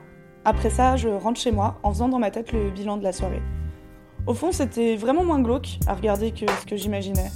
Après 0.47 0.69
ça, 0.69 0.95
je 0.95 1.09
rentre 1.09 1.39
chez 1.39 1.51
moi 1.51 1.79
en 1.81 1.91
faisant 1.91 2.07
dans 2.07 2.19
ma 2.19 2.29
tête 2.29 2.51
le 2.51 2.69
bilan 2.69 2.97
de 2.97 3.03
la 3.03 3.11
soirée. 3.11 3.41
Au 4.27 4.35
fond, 4.35 4.51
c'était 4.51 4.95
vraiment 4.95 5.23
moins 5.23 5.41
glauque 5.41 5.79
à 5.87 5.95
regarder 5.95 6.31
que 6.31 6.45
ce 6.61 6.65
que 6.67 6.75
j'imaginais. 6.75 7.31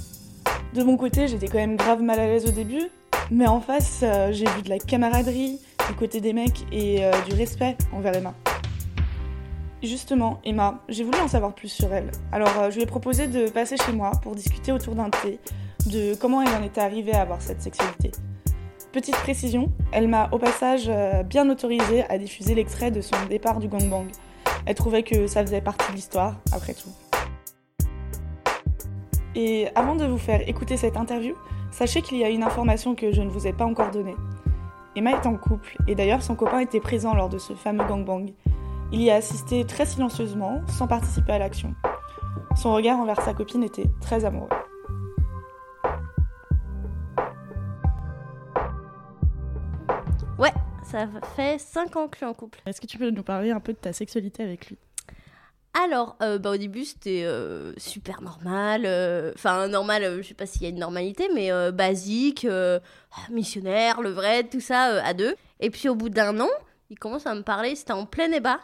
De 0.74 0.84
mon 0.84 0.96
côté, 0.96 1.26
j'étais 1.26 1.48
quand 1.48 1.58
même 1.58 1.76
grave 1.76 2.02
mal 2.02 2.20
à 2.20 2.26
l'aise 2.26 2.46
au 2.46 2.52
début, 2.52 2.88
mais 3.32 3.48
en 3.48 3.60
face, 3.60 4.00
euh, 4.04 4.30
j'ai 4.30 4.46
vu 4.46 4.62
de 4.62 4.68
la 4.68 4.78
camaraderie 4.78 5.58
du 5.88 5.94
côté 5.96 6.20
des 6.20 6.32
mecs 6.32 6.64
et 6.70 7.04
euh, 7.04 7.10
du 7.28 7.34
respect 7.34 7.76
envers 7.92 8.14
Emma. 8.14 8.32
Justement, 9.82 10.40
Emma, 10.44 10.80
j'ai 10.88 11.02
voulu 11.02 11.18
en 11.18 11.26
savoir 11.26 11.52
plus 11.52 11.68
sur 11.68 11.92
elle. 11.92 12.12
Alors, 12.30 12.56
euh, 12.60 12.70
je 12.70 12.76
lui 12.76 12.82
ai 12.82 12.86
proposé 12.86 13.26
de 13.26 13.48
passer 13.48 13.76
chez 13.76 13.92
moi 13.92 14.12
pour 14.22 14.36
discuter 14.36 14.70
autour 14.70 14.94
d'un 14.94 15.10
thé 15.10 15.40
de 15.86 16.14
comment 16.14 16.42
elle 16.42 16.54
en 16.54 16.62
était 16.62 16.80
arrivée 16.80 17.12
à 17.14 17.22
avoir 17.22 17.42
cette 17.42 17.60
sexualité. 17.60 18.12
Petite 18.92 19.14
précision, 19.18 19.70
elle 19.92 20.08
m'a 20.08 20.28
au 20.32 20.38
passage 20.38 20.86
euh, 20.88 21.22
bien 21.22 21.48
autorisé 21.48 22.02
à 22.10 22.18
diffuser 22.18 22.56
l'extrait 22.56 22.90
de 22.90 23.00
son 23.00 23.14
départ 23.28 23.60
du 23.60 23.68
gangbang. 23.68 24.08
Elle 24.66 24.74
trouvait 24.74 25.04
que 25.04 25.28
ça 25.28 25.42
faisait 25.42 25.60
partie 25.60 25.92
de 25.92 25.96
l'histoire, 25.96 26.34
après 26.52 26.74
tout. 26.74 26.88
Et 29.36 29.68
avant 29.76 29.94
de 29.94 30.04
vous 30.04 30.18
faire 30.18 30.48
écouter 30.48 30.76
cette 30.76 30.96
interview, 30.96 31.36
sachez 31.70 32.02
qu'il 32.02 32.18
y 32.18 32.24
a 32.24 32.30
une 32.30 32.42
information 32.42 32.96
que 32.96 33.12
je 33.12 33.22
ne 33.22 33.28
vous 33.28 33.46
ai 33.46 33.52
pas 33.52 33.64
encore 33.64 33.92
donnée. 33.92 34.16
Emma 34.96 35.12
est 35.12 35.26
en 35.26 35.36
couple, 35.36 35.76
et 35.86 35.94
d'ailleurs 35.94 36.24
son 36.24 36.34
copain 36.34 36.58
était 36.58 36.80
présent 36.80 37.14
lors 37.14 37.28
de 37.28 37.38
ce 37.38 37.52
fameux 37.52 37.84
gangbang. 37.84 38.26
Il 38.90 39.00
y 39.00 39.12
a 39.12 39.14
assisté 39.14 39.64
très 39.64 39.86
silencieusement, 39.86 40.62
sans 40.66 40.88
participer 40.88 41.30
à 41.30 41.38
l'action. 41.38 41.74
Son 42.56 42.74
regard 42.74 42.98
envers 42.98 43.22
sa 43.22 43.34
copine 43.34 43.62
était 43.62 43.88
très 44.00 44.24
amoureux. 44.24 44.48
Ça 50.90 51.08
fait 51.36 51.58
5 51.58 51.96
ans 51.96 52.08
que 52.08 52.16
je 52.16 52.18
suis 52.18 52.26
en 52.26 52.34
couple. 52.34 52.60
Est-ce 52.66 52.80
que 52.80 52.86
tu 52.86 52.98
peux 52.98 53.10
nous 53.10 53.22
parler 53.22 53.50
un 53.50 53.60
peu 53.60 53.72
de 53.72 53.78
ta 53.78 53.92
sexualité 53.92 54.42
avec 54.42 54.68
lui? 54.68 54.76
Alors, 55.72 56.16
euh, 56.20 56.38
bah, 56.38 56.50
au 56.50 56.56
début, 56.56 56.84
c'était 56.84 57.22
euh, 57.24 57.72
super 57.76 58.22
normal. 58.22 58.82
euh, 58.86 59.32
Enfin, 59.36 59.68
normal, 59.68 60.02
euh, 60.02 60.22
je 60.22 60.28
sais 60.28 60.34
pas 60.34 60.46
s'il 60.46 60.62
y 60.62 60.66
a 60.66 60.68
une 60.70 60.80
normalité, 60.80 61.28
mais 61.32 61.50
basique, 61.72 62.44
euh, 62.44 62.80
missionnaire, 63.30 64.00
levrette, 64.00 64.50
tout 64.50 64.60
ça, 64.60 65.02
à 65.04 65.14
deux. 65.14 65.36
Et 65.60 65.70
puis, 65.70 65.88
au 65.88 65.94
bout 65.94 66.08
d'un 66.08 66.40
an, 66.40 66.48
il 66.90 66.98
commence 66.98 67.26
à 67.26 67.34
me 67.34 67.42
parler, 67.42 67.76
c'était 67.76 67.92
en 67.92 68.04
plein 68.04 68.28
débat. 68.28 68.58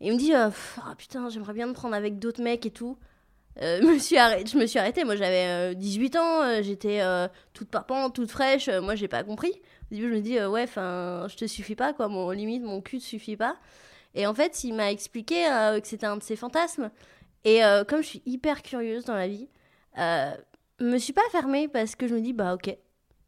Et 0.00 0.08
il 0.08 0.12
me 0.12 0.18
dit, 0.18 0.34
ah, 0.34 0.50
putain, 0.98 1.28
j'aimerais 1.28 1.52
bien 1.52 1.68
me 1.68 1.72
prendre 1.72 1.94
avec 1.94 2.18
d'autres 2.18 2.42
mecs 2.42 2.66
et 2.66 2.72
tout. 2.72 2.98
Euh, 3.62 3.80
je 3.82 3.86
me 4.58 4.66
suis 4.66 4.78
arrêtée. 4.78 5.04
Moi, 5.04 5.16
j'avais 5.16 5.72
euh, 5.72 5.74
18 5.74 6.16
ans, 6.16 6.42
euh, 6.42 6.62
j'étais 6.62 7.00
euh, 7.00 7.28
toute 7.52 7.68
papante, 7.68 8.14
toute 8.14 8.30
fraîche. 8.30 8.68
euh, 8.68 8.80
moi, 8.80 8.94
j'ai 8.94 9.08
pas 9.08 9.22
compris. 9.24 9.52
Au 9.90 9.94
début, 9.94 10.08
je 10.10 10.14
me 10.14 10.20
dis, 10.20 10.38
euh, 10.38 10.48
ouais, 10.48 10.62
enfin, 10.64 11.26
je 11.28 11.36
te 11.36 11.46
suffis 11.46 11.74
pas, 11.76 11.92
quoi. 11.92 12.08
Mon 12.08 12.30
limite, 12.30 12.62
mon 12.62 12.80
cul 12.80 12.98
te 12.98 13.04
suffit 13.04 13.36
pas. 13.36 13.56
Et 14.14 14.26
en 14.26 14.34
fait, 14.34 14.64
il 14.64 14.74
m'a 14.74 14.90
expliqué 14.92 15.46
euh, 15.50 15.80
que 15.80 15.86
c'était 15.88 16.06
un 16.06 16.16
de 16.16 16.22
ses 16.22 16.36
fantasmes. 16.36 16.90
Et 17.44 17.64
euh, 17.64 17.84
comme 17.84 18.02
je 18.02 18.08
suis 18.08 18.22
hyper 18.26 18.62
curieuse 18.62 19.04
dans 19.04 19.14
la 19.16 19.28
vie, 19.28 19.48
euh, 19.98 20.30
je 20.80 20.84
me 20.86 20.98
suis 20.98 21.12
pas 21.12 21.22
fermée 21.30 21.68
parce 21.68 21.94
que 21.96 22.06
je 22.08 22.14
me 22.14 22.20
dis, 22.20 22.32
bah 22.32 22.54
ok, 22.54 22.76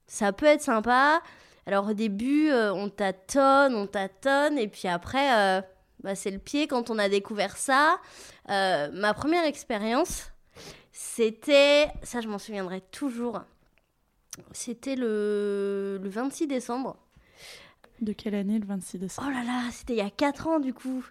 ça 0.07 0.33
peut 0.33 0.47
être 0.47 0.63
sympa. 0.63 1.21
Alors 1.67 1.89
au 1.89 1.93
début, 1.95 2.49
euh, 2.51 2.73
on 2.73 2.89
tâtonne, 2.89 3.75
on 3.75 3.87
tâtonne, 3.87 4.59
et 4.59 4.69
puis 4.69 4.89
après, 4.89 5.59
euh, 5.59 5.63
bah, 6.07 6.15
c'est 6.15 6.31
le 6.31 6.39
pied 6.39 6.69
quand 6.69 6.89
on 6.89 6.99
a 7.01 7.09
découvert 7.09 7.57
ça. 7.57 7.99
Euh, 8.49 8.89
ma 8.93 9.13
première 9.13 9.45
expérience, 9.45 10.31
c'était, 10.93 11.89
ça 12.05 12.21
je 12.21 12.29
m'en 12.29 12.39
souviendrai 12.39 12.81
toujours, 12.93 13.41
c'était 14.53 14.95
le, 14.95 15.99
le 16.01 16.09
26 16.09 16.47
décembre. 16.47 16.97
De 18.01 18.13
quelle 18.13 18.37
année 18.37 18.61
le 18.61 18.67
26 18.67 18.99
décembre? 18.99 19.29
Oh 19.31 19.35
là 19.35 19.43
là, 19.43 19.69
c'était 19.73 19.95
il 19.95 19.99
y 19.99 20.01
a 20.01 20.11
4 20.11 20.47
ans 20.47 20.61
du 20.61 20.73
coup. 20.73 21.05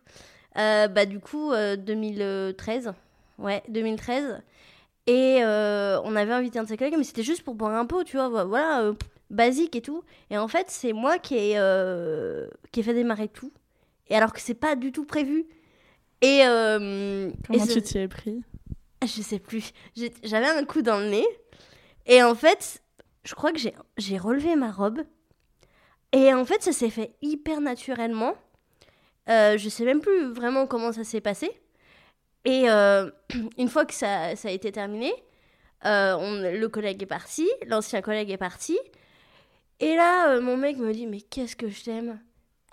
Euh, 0.58 0.88
bah 0.88 1.06
du 1.06 1.20
coup, 1.20 1.52
euh, 1.52 1.76
2013. 1.76 2.94
Ouais, 3.38 3.64
2013. 3.68 4.42
Et 5.08 5.40
euh, 5.44 6.00
on 6.06 6.16
avait 6.16 6.32
invité 6.32 6.58
un 6.58 6.64
de 6.64 6.70
ses 6.70 6.78
collègues, 6.78 6.96
mais 6.98 7.04
c'était 7.04 7.22
juste 7.24 7.44
pour 7.44 7.56
boire 7.56 7.74
un 7.76 7.86
pot, 7.86 8.06
tu 8.06 8.16
vois, 8.16 8.46
voilà, 8.46 8.82
euh, 8.82 8.94
basique 9.30 9.76
et 9.76 9.82
tout. 9.82 10.04
Et 10.30 10.38
en 10.38 10.48
fait, 10.48 10.68
c'est 10.70 10.94
moi 10.94 11.20
qui 11.20 11.36
ai, 11.36 11.54
euh, 11.58 12.48
qui 12.72 12.80
ai 12.80 12.84
fait 12.84 12.94
démarrer 12.94 13.28
tout. 13.28 13.52
Et 14.10 14.16
alors 14.16 14.34
que 14.34 14.40
c'est 14.40 14.54
pas 14.54 14.76
du 14.76 14.92
tout 14.92 15.06
prévu. 15.06 15.46
Et... 16.22 16.42
euh, 16.46 17.30
Comment 17.48 17.64
et 17.64 17.68
tu 17.68 17.82
t'y 17.82 17.98
es 17.98 18.08
pris? 18.08 18.42
Je 19.04 19.22
sais 19.22 19.40
plus. 19.40 19.72
J'avais 20.24 20.48
un 20.48 20.64
coup 20.66 20.82
dans 20.82 21.00
le 21.00 21.10
nez. 21.10 21.26
Et 22.06 22.24
en 22.24 22.34
fait, 22.36 22.82
je 23.24 23.36
crois 23.36 23.52
que 23.52 23.60
j'ai- 23.60 23.76
j'ai 23.98 24.18
relevé 24.18 24.56
ma 24.56 24.72
robe. 24.72 25.02
Et 26.12 26.34
en 26.34 26.46
fait, 26.46 26.62
ça 26.64 26.72
s'est 26.72 26.90
fait 26.90 27.14
hyper 27.22 27.62
naturellement. 27.62 28.36
Euh, 29.30 29.58
je 29.58 29.70
sais 29.70 29.84
même 29.86 30.02
plus 30.02 30.32
vraiment 30.34 30.66
comment 30.68 30.92
ça 30.92 31.04
s'est 31.04 31.22
passé. 31.22 31.52
Et 32.46 32.70
euh, 32.70 33.10
une 33.58 33.70
fois 33.70 33.86
que 33.86 33.94
ça, 33.94 34.36
ça 34.36 34.48
a 34.48 34.52
été 34.52 34.72
terminé, 34.72 35.12
euh, 35.86 36.16
on- 36.18 36.42
le 36.58 36.68
collègue 36.70 37.02
est 37.04 37.08
parti, 37.08 37.48
l'ancien 37.68 38.02
collègue 38.02 38.30
est 38.32 38.38
parti. 38.38 38.78
Et 39.80 39.96
là, 39.96 40.40
mon 40.40 40.56
mec 40.58 40.78
me 40.78 40.94
dit, 40.94 41.06
mais 41.08 41.22
qu'est-ce 41.22 41.56
que 41.56 41.68
je 41.70 41.84
t'aime? 41.84 42.20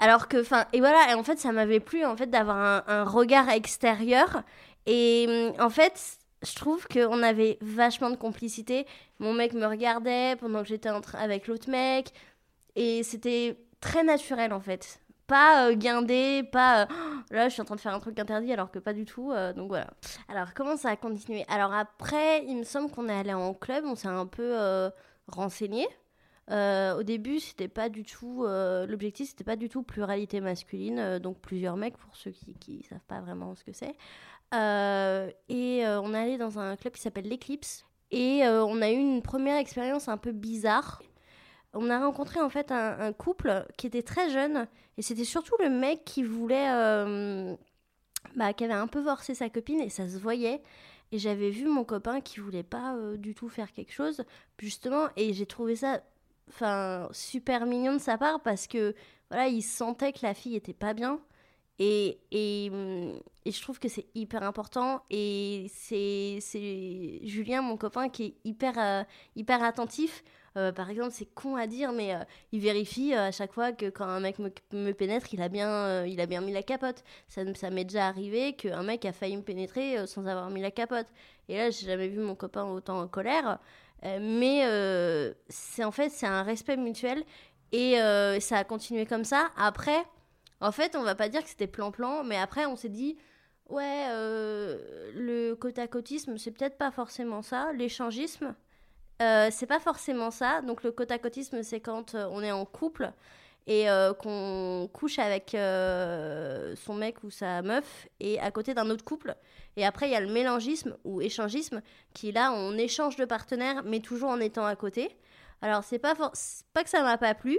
Alors 0.03 0.27
que, 0.27 0.41
enfin, 0.41 0.67
et 0.73 0.81
voilà, 0.81 1.13
et 1.13 1.15
en 1.15 1.23
fait, 1.23 1.39
ça 1.39 1.53
m'avait 1.53 1.79
plu, 1.79 2.05
en 2.05 2.17
fait, 2.17 2.27
d'avoir 2.27 2.83
un, 2.89 3.05
regard 3.05 3.49
extérieur. 3.51 4.43
Et 4.85 5.27
hum, 5.29 5.65
en 5.65 5.71
fait, 5.71 6.19
je 6.43 6.57
trouve 6.57 6.89
qu'on 6.89 7.23
avait 7.23 7.57
vachement 7.61 8.11
de 8.11 8.17
complicité. 8.17 8.85
Mon 9.21 9.33
mec 9.33 9.53
me 9.53 9.65
regardait 9.65 10.35
pendant 10.41 10.63
que 10.63 10.69
j'étais 10.69 10.91
avec 11.15 11.47
l'autre 11.47 11.71
mec. 11.71 12.13
Et 12.75 13.05
c'était 13.05 13.57
très 13.81 14.03
naturel, 14.03 14.53
en 14.53 14.59
fait. 14.59 14.99
Pas 15.29 15.69
euh, 15.69 15.75
guindé, 15.75 16.43
pas 16.51 16.83
euh, 16.83 16.87
là, 17.31 17.49
je 17.49 17.53
suis 17.53 17.63
en 17.63 17.65
train 17.65 17.77
de 17.77 17.81
faire 17.81 17.95
un 17.95 18.01
truc 18.01 18.19
interdit, 18.19 18.53
alors 18.53 18.73
que 18.73 18.81
pas 18.81 18.95
du 18.95 19.05
tout. 19.05 19.31
euh, 19.31 19.53
donc 19.53 19.69
voilà. 19.69 19.87
Alors, 20.29 20.53
comment 20.53 20.77
ça 20.77 20.91
a 20.91 20.97
continué? 20.97 21.45
Alors 21.49 21.73
après, 21.73 22.45
il 22.47 22.57
me 22.57 22.65
semble 22.65 22.91
qu'on 22.91 23.09
est 23.09 23.15
allé 23.21 23.35
en 23.35 23.55
club, 23.55 23.85
on 23.87 23.95
s'est 23.95 24.09
un 24.09 24.27
peu 24.27 24.91
renseigné. 25.29 25.87
Euh, 26.53 26.99
au 26.99 27.03
début, 27.03 27.41
c'était 27.41 27.69
pas 27.69 27.89
du 27.89 28.03
tout. 28.05 28.45
euh, 28.45 28.87
L'objectif, 28.87 29.31
c'était 29.31 29.45
pas 29.45 29.57
du 29.57 29.69
tout 29.69 29.83
pluralité 29.83 30.41
masculine, 30.41 30.99
euh, 30.99 31.19
donc 31.19 31.41
plusieurs 31.41 31.77
mecs 31.77 31.97
pour 31.97 32.15
ceux 32.17 32.31
qui, 32.31 32.55
qui 32.55 32.83
savent 32.89 33.05
pas 33.09 33.21
vraiment 33.21 33.55
ce 33.55 33.65
que 33.65 33.73
c'est. 33.73 33.97
Et 35.49 35.83
on 35.87 36.15
est 36.15 36.19
allé 36.19 36.37
dans 36.39 36.59
un 36.59 36.77
club 36.77 36.93
qui 36.95 37.01
s'appelle 37.01 37.29
l'Eclipse. 37.29 37.87
Et 38.11 38.43
on 38.45 38.83
a 38.83 38.91
eu 38.91 38.97
une 38.97 39.23
première 39.23 39.57
expérience 39.57 40.09
un 40.09 40.19
peu 40.19 40.33
bizarre. 40.33 41.03
On 41.73 41.89
a 41.89 41.99
rencontré 41.99 42.41
en 42.41 42.51
fait 42.51 42.71
un, 42.71 43.01
un 43.01 43.13
couple 43.15 43.65
qui 43.79 43.87
était 43.87 44.03
très 44.03 44.29
jeune. 44.29 44.69
Et 44.99 45.03
c'était 45.03 45.25
surtout 45.25 45.55
le 45.61 45.71
mec 45.71 46.05
qui 46.05 46.23
voulait. 46.23 46.69
bah, 48.37 48.53
qui 48.53 48.65
avait 48.65 48.75
un 48.75 48.87
peu 48.87 49.03
forcé 49.03 49.35
sa 49.35 49.49
copine 49.49 49.81
et 49.81 49.89
ça 49.89 50.07
se 50.09 50.19
voyait. 50.19 50.63
Et 51.13 51.19
j'avais 51.19 51.51
vu 51.51 51.67
mon 51.67 51.85
copain 51.85 52.21
qui 52.21 52.41
voulait 52.41 52.63
pas 52.63 52.95
du 53.17 53.35
tout 53.35 53.49
faire 53.49 53.73
quelque 53.73 53.93
chose, 53.93 54.23
justement. 54.59 55.09
Et 55.17 55.33
j'ai 55.33 55.47
trouvé 55.47 55.77
ça 55.77 56.03
enfin 56.49 57.09
super 57.13 57.67
mignon 57.67 57.95
de 57.95 57.99
sa 57.99 58.19
part 58.19 58.41
parce 58.43 58.67
que 58.67 58.95
voilà, 59.31 59.49
il 59.49 59.63
sentait 59.63 60.13
que 60.13 60.21
la 60.23 60.35
fille 60.35 60.57
était 60.57 60.75
pas 60.75 60.95
bien. 60.95 61.21
Et, 61.79 62.21
et, 62.31 62.67
et 63.45 63.51
je 63.51 63.61
trouve 63.63 63.79
que 63.81 63.89
c'est 63.89 64.07
hyper 64.15 64.43
important. 64.43 65.03
Et 65.11 65.67
c'est 65.75 66.39
Julien, 67.25 67.63
mon 67.63 67.77
copain, 67.77 68.09
qui 68.09 68.25
est 68.25 68.35
hyper, 68.45 68.79
euh, 68.79 69.03
hyper 69.37 69.63
attentif. 69.65 70.23
Euh, 70.59 70.71
par 70.71 70.91
exemple, 70.91 71.13
c'est 71.13 71.33
con 71.35 71.57
à 71.57 71.67
dire, 71.67 71.93
mais 71.93 72.15
euh, 72.15 72.19
il 72.53 72.61
vérifie 72.61 73.15
à 73.15 73.33
chaque 73.33 73.53
fois 73.53 73.73
que 73.73 73.89
quand 73.89 74.05
un 74.05 74.21
mec 74.21 74.39
me, 74.39 74.53
me 74.73 74.93
pénètre, 74.93 75.33
il 75.33 75.41
a, 75.41 75.49
bien, 75.49 76.05
il 76.05 76.21
a 76.21 76.27
bien 76.27 76.43
mis 76.43 76.53
la 76.53 76.63
capote. 76.63 77.03
Ça, 77.27 77.43
ça 77.55 77.71
m'est 77.71 77.85
déjà 77.85 78.07
arrivé 78.07 78.53
qu'un 78.55 78.83
mec 78.83 79.05
a 79.07 79.13
failli 79.13 79.37
me 79.37 79.43
pénétrer 79.43 80.07
sans 80.07 80.27
avoir 80.27 80.51
mis 80.51 80.61
la 80.61 80.71
capote. 80.71 81.07
Et 81.49 81.57
là, 81.57 81.71
j'ai 81.71 81.87
jamais 81.87 82.09
vu 82.09 82.21
mon 82.21 82.35
copain 82.35 82.65
autant 82.65 83.01
en 83.01 83.09
colère. 83.09 83.59
Euh, 84.05 84.19
mais 84.21 84.63
euh, 84.67 85.33
c'est 85.49 85.85
en 85.85 85.93
fait, 85.93 86.11
c'est 86.11 86.27
un 86.27 86.43
respect 86.43 86.77
mutuel. 86.77 87.25
Et 87.73 88.01
euh, 88.01 88.39
ça 88.41 88.59
a 88.59 88.65
continué 88.65 89.07
comme 89.07 89.25
ça. 89.25 89.51
Après, 89.57 90.05
en 90.61 90.73
fait, 90.73 90.95
on 90.97 91.03
va 91.03 91.15
pas 91.15 91.29
dire 91.29 91.43
que 91.43 91.49
c'était 91.49 91.67
plan-plan, 91.67 92.23
mais 92.25 92.37
après, 92.37 92.67
on 92.67 92.77
s'est 92.77 92.91
dit, 92.91 93.17
ouais, 93.71 94.07
le 95.15 95.55
côte 95.55 95.79
à 95.79 95.89
côtisme, 95.89 96.37
c'est 96.37 96.51
peut-être 96.51 96.77
pas 96.77 96.91
forcément 96.91 97.41
ça. 97.43 97.73
L'échangisme, 97.73 98.55
euh, 99.23 99.49
c'est 99.51 99.67
pas 99.67 99.81
forcément 99.81 100.31
ça. 100.31 100.61
Donc, 100.63 100.83
le 100.83 100.93
côte 100.93 101.11
à 101.11 101.19
côtisme, 101.19 101.63
c'est 101.63 101.81
quand 101.81 102.15
on 102.15 102.43
est 102.43 102.53
en 102.53 102.67
couple 102.67 103.13
et 103.67 103.89
euh, 103.89 104.13
qu'on 104.13 104.89
couche 104.93 105.19
avec 105.19 105.55
euh, 105.55 106.75
son 106.77 106.95
mec 106.95 107.23
ou 107.23 107.31
sa 107.31 107.63
meuf 107.63 108.09
et 108.21 108.41
à 108.41 108.51
côté 108.51 108.75
d'un 108.75 108.91
autre 108.91 109.05
couple. 109.05 109.37
Et 109.77 109.87
après, 109.87 110.09
il 110.09 110.13
y 110.13 110.17
a 110.17 110.21
le 110.21 110.33
mélangisme 110.33 110.97
ou 111.05 111.21
échangisme 111.21 111.81
qui, 112.13 112.33
là, 112.33 112.53
on 112.53 112.77
échange 112.77 113.17
de 113.17 113.25
partenaires, 113.25 113.83
mais 113.85 114.01
toujours 114.01 114.31
en 114.31 114.41
étant 114.41 114.67
à 114.67 114.75
côté. 114.77 115.17
Alors, 115.61 115.85
c'est 115.85 116.01
pas, 116.01 116.15
pas 116.15 116.85
que 116.85 116.91
ça 116.91 117.03
m'a 117.03 117.19
pas 117.19 117.35
plu, 117.35 117.59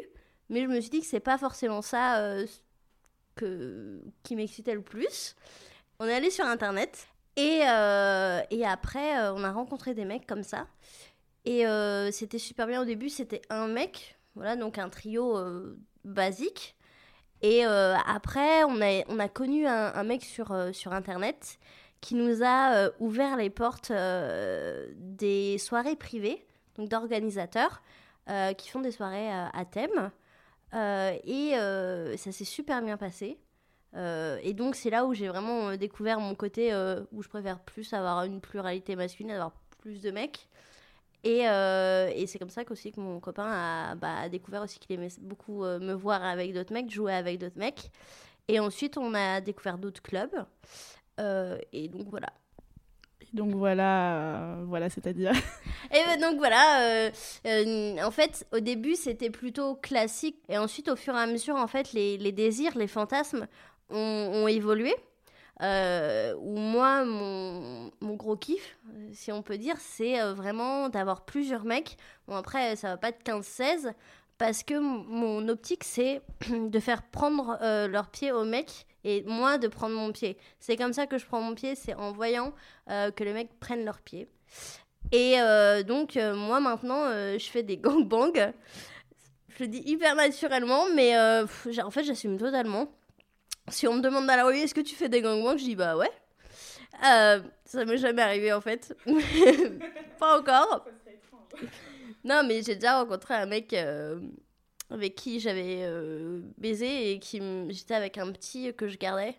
mais 0.49 0.61
je 0.61 0.67
me 0.67 0.79
suis 0.81 0.89
dit 0.89 0.99
que 0.99 1.07
c'est 1.07 1.21
pas 1.21 1.37
forcément 1.37 1.81
ça 1.81 2.19
euh, 2.19 2.45
que, 3.35 4.01
qui 4.23 4.35
m'excitait 4.35 4.75
le 4.75 4.81
plus. 4.81 5.35
On 5.99 6.05
est 6.05 6.13
allé 6.13 6.29
sur 6.29 6.45
internet 6.45 7.07
et, 7.37 7.61
et 7.61 8.65
après, 8.65 9.29
on 9.29 9.43
a 9.43 9.51
rencontré 9.51 9.93
des 9.93 10.05
mecs 10.05 10.27
comme 10.27 10.43
ça. 10.43 10.67
Et 11.45 11.65
c'était 12.11 12.39
super 12.39 12.67
bien 12.67 12.81
au 12.81 12.85
début, 12.85 13.09
c'était 13.09 13.41
un 13.49 13.67
mec, 13.67 14.17
voilà, 14.35 14.55
donc 14.55 14.77
un 14.77 14.89
trio 14.89 15.37
basique. 16.03 16.75
Et 17.43 17.65
euh, 17.65 17.95
après, 18.07 18.63
on 18.63 18.81
a, 18.81 19.03
on 19.09 19.19
a 19.19 19.27
connu 19.27 19.67
un, 19.67 20.03
mec 20.03 20.23
sur, 20.23 20.51
euh, 20.51 20.71
sur 20.71 20.93
internet 20.93 21.59
qui 21.99 22.15
nous 22.15 22.41
a 22.41 22.73
euh, 22.73 22.89
ouvert 22.99 23.35
les 23.35 23.49
portes 23.49 23.91
des 23.91 25.57
soirées 25.57 25.97
privées, 25.97 26.45
donc 26.77 26.89
d'organisateurs 26.89 27.81
qui 28.57 28.69
font 28.69 28.79
des 28.79 28.91
soirées 28.91 29.29
à 29.31 29.65
thème. 29.69 30.11
Et 30.73 31.51
ça 32.17 32.31
s'est 32.31 32.45
super 32.45 32.81
bien 32.81 32.95
passé. 32.97 33.37
Et 33.95 34.53
donc 34.53 34.75
c'est 34.75 34.89
là 34.89 35.05
où 35.05 35.13
j'ai 35.13 35.27
vraiment 35.27 35.75
découvert 35.75 36.19
mon 36.19 36.35
côté 36.35 36.73
où 37.11 37.21
je 37.21 37.27
préfère 37.27 37.59
plus 37.59 37.93
avoir 37.93 38.23
une 38.23 38.39
pluralité 38.39 38.95
masculine, 38.95 39.31
avoir 39.31 39.51
plus 39.79 40.01
de 40.01 40.11
mecs. 40.11 40.47
Et, 41.23 41.47
euh, 41.47 42.11
et 42.13 42.27
c'est 42.27 42.37
comme 42.37 42.49
ça 42.49 42.65
qu'aussi 42.65 42.91
que 42.91 42.99
mon 42.99 43.19
copain 43.19 43.47
a, 43.47 43.95
bah, 43.95 44.19
a 44.23 44.29
découvert 44.29 44.61
aussi 44.61 44.77
qu'il 44.77 44.93
aimait 44.95 45.07
beaucoup 45.21 45.63
euh, 45.63 45.79
me 45.79 45.93
voir 45.93 46.21
avec 46.23 46.53
d'autres 46.53 46.73
mecs, 46.73 46.91
jouer 46.91 47.13
avec 47.13 47.39
d'autres 47.39 47.57
mecs. 47.57 47.91
Et 48.49 48.59
ensuite 48.59 48.97
on 48.97 49.13
a 49.13 49.39
découvert 49.39 49.77
d'autres 49.77 50.01
clubs. 50.01 50.45
Euh, 51.19 51.57
et 51.71 51.87
donc 51.87 52.07
voilà. 52.09 52.27
Donc 53.31 53.55
voilà, 53.55 54.57
voilà, 54.65 54.89
c'est-à-dire. 54.89 55.31
Et 55.91 56.03
ben 56.05 56.19
donc 56.21 56.37
voilà, 56.37 57.09
en 58.05 58.11
fait, 58.11 58.45
au 58.51 58.59
début, 58.59 58.95
c'était 58.95 59.31
plutôt 59.31 59.73
classique. 59.73 60.37
Et 60.49 60.57
ensuite, 60.59 60.87
au 60.87 60.95
fur 60.95 61.15
et 61.15 61.19
à 61.19 61.25
mesure, 61.25 61.55
en 61.55 61.65
fait, 61.65 61.93
les, 61.93 62.19
les 62.19 62.31
désirs, 62.31 62.77
les 62.77 62.85
fantasmes 62.85 63.47
ont, 63.89 63.97
ont 63.97 64.47
évolué. 64.47 64.93
Euh, 65.61 66.33
où 66.39 66.57
moi, 66.57 67.05
mon, 67.05 67.91
gros 68.01 68.35
kiff, 68.35 68.77
euh, 68.89 69.09
si 69.13 69.31
on 69.31 69.43
peut 69.43 69.57
dire, 69.57 69.75
c'est 69.79 70.19
euh, 70.19 70.33
vraiment 70.33 70.89
d'avoir 70.89 71.25
plusieurs 71.25 71.63
mecs. 71.63 71.97
Bon, 72.27 72.35
après, 72.35 72.75
ça 72.75 72.89
va 72.89 72.97
pas 72.97 73.09
être 73.09 73.23
15-16, 73.23 73.93
parce 74.37 74.63
que 74.63 74.79
mon 74.79 75.47
optique, 75.47 75.83
c'est 75.83 76.21
de 76.49 76.79
faire 76.79 77.03
prendre 77.03 77.57
euh, 77.61 77.87
leur 77.87 78.09
pied 78.09 78.31
aux 78.31 78.45
mecs 78.45 78.87
et 79.03 79.23
moi 79.23 79.57
de 79.57 79.67
prendre 79.67 79.95
mon 79.95 80.11
pied. 80.11 80.37
C'est 80.59 80.75
comme 80.75 80.93
ça 80.93 81.05
que 81.07 81.17
je 81.17 81.25
prends 81.25 81.41
mon 81.41 81.53
pied, 81.53 81.75
c'est 81.75 81.93
en 81.93 82.11
voyant 82.13 82.53
euh, 82.89 83.11
que 83.11 83.23
les 83.23 83.33
mecs 83.33 83.59
prennent 83.59 83.85
leur 83.85 84.01
pied. 84.01 84.27
Et 85.11 85.35
donc, 85.85 86.15
moi 86.15 86.59
maintenant, 86.59 87.37
je 87.37 87.47
fais 87.51 87.61
des 87.61 87.77
gangbangs. 87.85 88.53
Je 89.49 89.63
le 89.63 89.67
dis 89.67 89.83
hyper 89.85 90.15
naturellement, 90.15 90.85
mais 90.95 91.15
en 91.19 91.91
fait, 91.91 92.03
j'assume 92.03 92.37
totalement. 92.37 92.87
Si 93.69 93.87
on 93.87 93.93
me 93.95 94.01
demande 94.01 94.27
dans 94.27 94.35
la 94.35 94.45
rue, 94.45 94.57
est-ce 94.57 94.73
que 94.73 94.81
tu 94.81 94.95
fais 94.95 95.09
des 95.09 95.21
gangbangs 95.21 95.57
Je 95.57 95.63
dis 95.63 95.75
bah 95.75 95.95
ouais. 95.95 96.11
Euh, 97.05 97.41
ça 97.65 97.85
m'est 97.85 97.97
jamais 97.97 98.21
arrivé 98.21 98.53
en 98.53 98.61
fait. 98.61 98.95
Pas 100.19 100.39
encore. 100.39 100.85
Non, 102.23 102.43
mais 102.45 102.61
j'ai 102.61 102.75
déjà 102.75 102.99
rencontré 102.99 103.33
un 103.33 103.45
mec 103.45 103.73
euh, 103.73 104.19
avec 104.89 105.15
qui 105.15 105.39
j'avais 105.39 105.81
euh, 105.83 106.41
baisé 106.57 107.11
et 107.11 107.19
qui 107.19 107.41
j'étais 107.69 107.95
avec 107.95 108.17
un 108.17 108.31
petit 108.31 108.73
que 108.73 108.87
je 108.87 108.97
gardais 108.97 109.35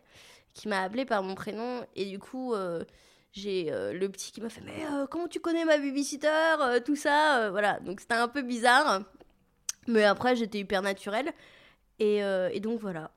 qui 0.53 0.69
m'a 0.69 0.83
appelé 0.83 1.05
par 1.05 1.23
mon 1.23 1.35
prénom 1.35 1.85
et 1.97 2.05
du 2.05 2.19
coup 2.19 2.55
euh, 2.55 2.85
j'ai 3.33 3.71
le 3.71 4.07
petit 4.09 4.31
qui 4.31 4.41
m'a 4.41 4.49
fait 4.49 4.61
mais 4.61 4.85
comment 5.11 5.27
tu 5.27 5.41
connais 5.41 5.65
ma 5.65 5.79
babysitter 5.79 6.29
tout 6.85 6.95
ça 6.95 7.51
voilà 7.51 7.81
donc 7.81 7.99
c'était 7.99 8.15
un 8.15 8.29
peu 8.29 8.43
bizarre 8.43 9.03
mais 9.89 10.05
après 10.05 10.37
j'étais 10.37 10.59
hyper 10.59 10.81
naturelle 10.83 11.33
et, 11.99 12.19
et 12.19 12.61
donc 12.61 12.79
voilà 12.79 13.11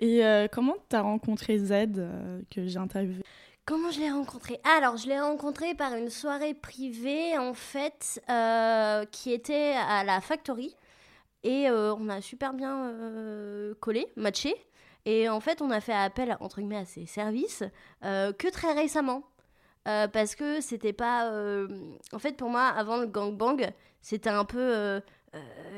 Et 0.00 0.24
euh, 0.24 0.46
comment 0.50 0.76
t'as 0.88 1.00
rencontré 1.00 1.58
Z 1.58 1.72
euh, 1.72 2.40
que 2.50 2.66
j'ai 2.66 2.78
interviewé? 2.78 3.22
Comment 3.64 3.90
je 3.90 4.00
l'ai 4.00 4.10
rencontré? 4.10 4.60
Alors, 4.64 4.96
je 4.96 5.08
l'ai 5.08 5.18
rencontré 5.20 5.74
par 5.74 5.94
une 5.94 6.08
soirée 6.08 6.54
privée, 6.54 7.36
en 7.36 7.52
fait, 7.52 8.22
euh, 8.30 9.04
qui 9.06 9.32
était 9.32 9.74
à 9.76 10.04
la 10.04 10.20
Factory. 10.20 10.74
Et 11.42 11.68
euh, 11.68 11.94
on 11.94 12.08
a 12.08 12.20
super 12.20 12.54
bien 12.54 12.92
collé, 13.80 14.06
matché. 14.16 14.54
Et 15.04 15.28
en 15.28 15.40
fait, 15.40 15.60
on 15.62 15.70
a 15.70 15.80
fait 15.80 15.92
appel, 15.92 16.36
entre 16.40 16.58
guillemets, 16.58 16.78
à 16.78 16.84
ses 16.84 17.06
services 17.06 17.64
que 18.02 18.50
très 18.50 18.72
récemment. 18.72 19.22
Parce 19.84 20.34
que 20.34 20.60
c'était 20.60 20.92
pas. 20.92 21.30
En 22.12 22.18
fait, 22.18 22.36
pour 22.36 22.50
moi, 22.50 22.66
avant 22.66 22.96
le 22.96 23.06
gangbang, 23.06 23.70
c'était 24.02 24.30
un 24.30 24.44
peu 24.44 25.00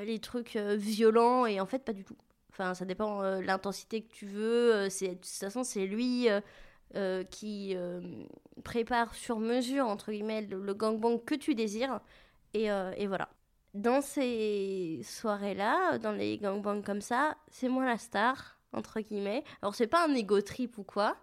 les 0.04 0.18
trucs 0.18 0.56
violents. 0.56 1.46
Et 1.46 1.61
en 1.61 1.66
fait, 1.66 1.80
pas 1.80 1.92
du 1.92 2.04
tout. 2.04 2.16
Enfin, 2.50 2.74
ça 2.74 2.84
dépend 2.84 3.22
de 3.22 3.40
l'intensité 3.40 4.02
que 4.02 4.12
tu 4.12 4.26
veux. 4.26 4.74
euh, 4.74 4.88
De 4.88 5.14
toute 5.14 5.26
façon, 5.26 5.64
c'est 5.64 5.86
lui. 5.86 6.28
euh, 6.28 6.40
euh, 6.96 7.22
qui 7.22 7.76
euh, 7.76 8.00
prépare 8.64 9.14
sur 9.14 9.38
mesure, 9.38 9.86
entre 9.86 10.10
guillemets, 10.10 10.42
le, 10.42 10.74
gangbang 10.74 11.18
que 11.24 11.36
tu 11.36 11.54
désires. 11.54 12.00
Et, 12.52 12.70
euh, 12.72 12.92
voilà. 13.06 13.28
Dans 13.74 14.00
ces 14.02 15.00
soirées-là, 15.04 15.98
dans 15.98 16.10
les 16.10 16.38
gangbangs 16.38 16.82
comme 16.82 17.00
ça, 17.00 17.36
c'est 17.48 17.68
moi 17.68 17.84
la 17.86 17.96
star, 17.98 18.58
entre 18.72 19.00
guillemets. 19.00 19.44
Alors, 19.62 19.76
c'est 19.76 19.86
pas 19.86 20.04
un 20.04 20.12
ego 20.14 20.40
trip 20.40 20.78
ou 20.78 20.82
quoi, 20.82 21.16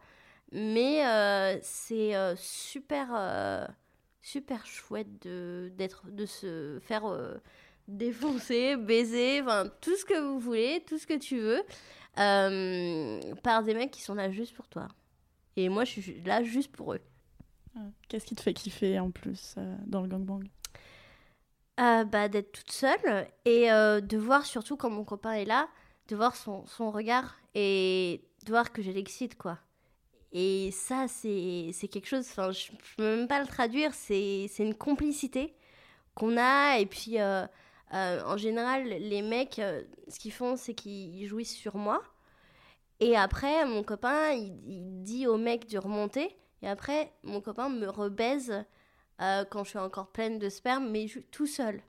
mais 0.53 1.05
euh, 1.05 1.57
c'est 1.61 2.15
euh, 2.15 2.35
super, 2.37 3.09
euh, 3.13 3.67
super 4.21 4.65
chouette 4.65 5.21
de, 5.27 5.69
de 6.05 6.25
se 6.25 6.79
faire 6.81 7.05
euh, 7.05 7.35
défoncer, 7.87 8.75
baiser, 8.75 9.41
enfin, 9.41 9.69
tout 9.81 9.95
ce 9.95 10.05
que 10.05 10.19
vous 10.19 10.39
voulez, 10.39 10.83
tout 10.87 10.97
ce 10.97 11.07
que 11.07 11.17
tu 11.17 11.39
veux, 11.39 11.61
euh, 12.19 13.19
par 13.43 13.63
des 13.63 13.73
mecs 13.73 13.91
qui 13.91 14.01
sont 14.01 14.15
là 14.15 14.29
juste 14.29 14.53
pour 14.55 14.67
toi. 14.67 14.87
Et 15.55 15.69
moi, 15.69 15.85
je 15.85 16.01
suis 16.01 16.21
là 16.23 16.43
juste 16.43 16.71
pour 16.71 16.93
eux. 16.93 17.01
Qu'est-ce 18.07 18.25
qui 18.25 18.35
te 18.35 18.41
fait 18.41 18.53
kiffer 18.53 18.99
en 18.99 19.11
plus 19.11 19.55
euh, 19.57 19.75
dans 19.85 20.01
le 20.01 20.07
gangbang? 20.07 20.43
Euh, 21.79 22.03
bah, 22.05 22.27
d'être 22.27 22.51
toute 22.51 22.71
seule 22.71 23.27
et 23.45 23.71
euh, 23.71 24.01
de 24.01 24.17
voir 24.17 24.45
surtout 24.45 24.77
quand 24.77 24.89
mon 24.89 25.03
copain 25.03 25.33
est 25.33 25.45
là, 25.45 25.67
de 26.07 26.15
voir 26.15 26.35
son, 26.35 26.65
son 26.65 26.89
regard 26.89 27.35
et 27.53 28.23
de 28.45 28.49
voir 28.51 28.71
que 28.71 28.81
je 28.81 28.89
l'excite, 28.89 29.37
quoi. 29.37 29.59
Et 30.31 30.71
ça, 30.71 31.07
c'est 31.07 31.71
quelque 31.91 32.07
chose, 32.07 32.27
enfin, 32.29 32.51
je 32.51 32.71
ne 32.71 32.77
peux 32.97 33.17
même 33.17 33.27
pas 33.27 33.39
le 33.39 33.47
traduire, 33.47 33.93
c'est 33.93 34.47
c'est 34.49 34.63
une 34.63 34.75
complicité 34.75 35.55
qu'on 36.15 36.35
a. 36.37 36.79
Et 36.79 36.85
puis, 36.85 37.17
euh, 37.93 38.21
en 38.25 38.37
général, 38.37 38.83
les 38.83 39.21
mecs, 39.21 39.59
euh, 39.59 39.83
ce 40.09 40.19
qu'ils 40.19 40.33
font, 40.33 40.55
c'est 40.55 40.73
qu'ils 40.73 41.25
jouissent 41.25 41.55
sur 41.55 41.75
moi. 41.77 42.01
Et 42.99 43.15
après, 43.15 43.65
mon 43.65 43.83
copain, 43.83 44.31
il, 44.31 45.03
dit 45.03 45.27
au 45.27 45.37
mec 45.37 45.69
de 45.69 45.77
remonter. 45.77 46.35
Et 46.61 46.67
après, 46.67 47.13
mon 47.23 47.39
copain 47.41 47.69
me 47.69 47.87
rebaise 47.87 48.65
euh, 49.21 49.45
quand 49.49 49.63
je 49.63 49.69
suis 49.69 49.79
encore 49.79 50.11
pleine 50.11 50.39
de 50.39 50.49
sperme, 50.49 50.89
mais 50.89 51.05
tout 51.31 51.45
seul. 51.45 51.81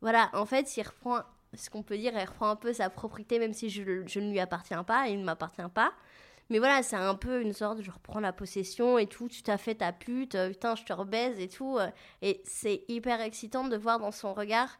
Voilà, 0.00 0.30
en 0.32 0.46
fait, 0.46 0.76
il 0.76 0.82
reprend, 0.82 1.20
ce 1.54 1.68
qu'on 1.68 1.82
peut 1.82 1.98
dire, 1.98 2.12
il 2.14 2.24
reprend 2.24 2.50
un 2.50 2.56
peu 2.56 2.72
sa 2.72 2.88
propriété, 2.88 3.38
même 3.38 3.52
si 3.52 3.68
je, 3.68 3.82
ne 3.82 4.30
lui 4.30 4.40
appartiens 4.40 4.84
pas, 4.84 5.08
il 5.08 5.18
ne 5.18 5.24
m'appartient 5.24 5.62
pas. 5.74 5.92
Mais 6.48 6.58
voilà, 6.60 6.82
c'est 6.84 6.96
un 6.96 7.16
peu 7.16 7.42
une 7.42 7.52
sorte, 7.52 7.82
je 7.82 7.90
reprends 7.90 8.20
la 8.20 8.32
possession 8.32 8.98
et 8.98 9.08
tout, 9.08 9.28
tu 9.28 9.42
t'as 9.42 9.58
fait 9.58 9.74
ta 9.74 9.92
pute, 9.92 10.36
putain, 10.48 10.76
je 10.76 10.84
te 10.84 10.92
rebaise 10.92 11.40
et 11.40 11.48
tout. 11.48 11.76
et 12.22 12.40
c'est 12.44 12.84
hyper 12.86 13.20
excitant 13.20 13.66
de 13.66 13.76
voir 13.76 13.98
dans 13.98 14.12
son 14.12 14.32
regard 14.32 14.78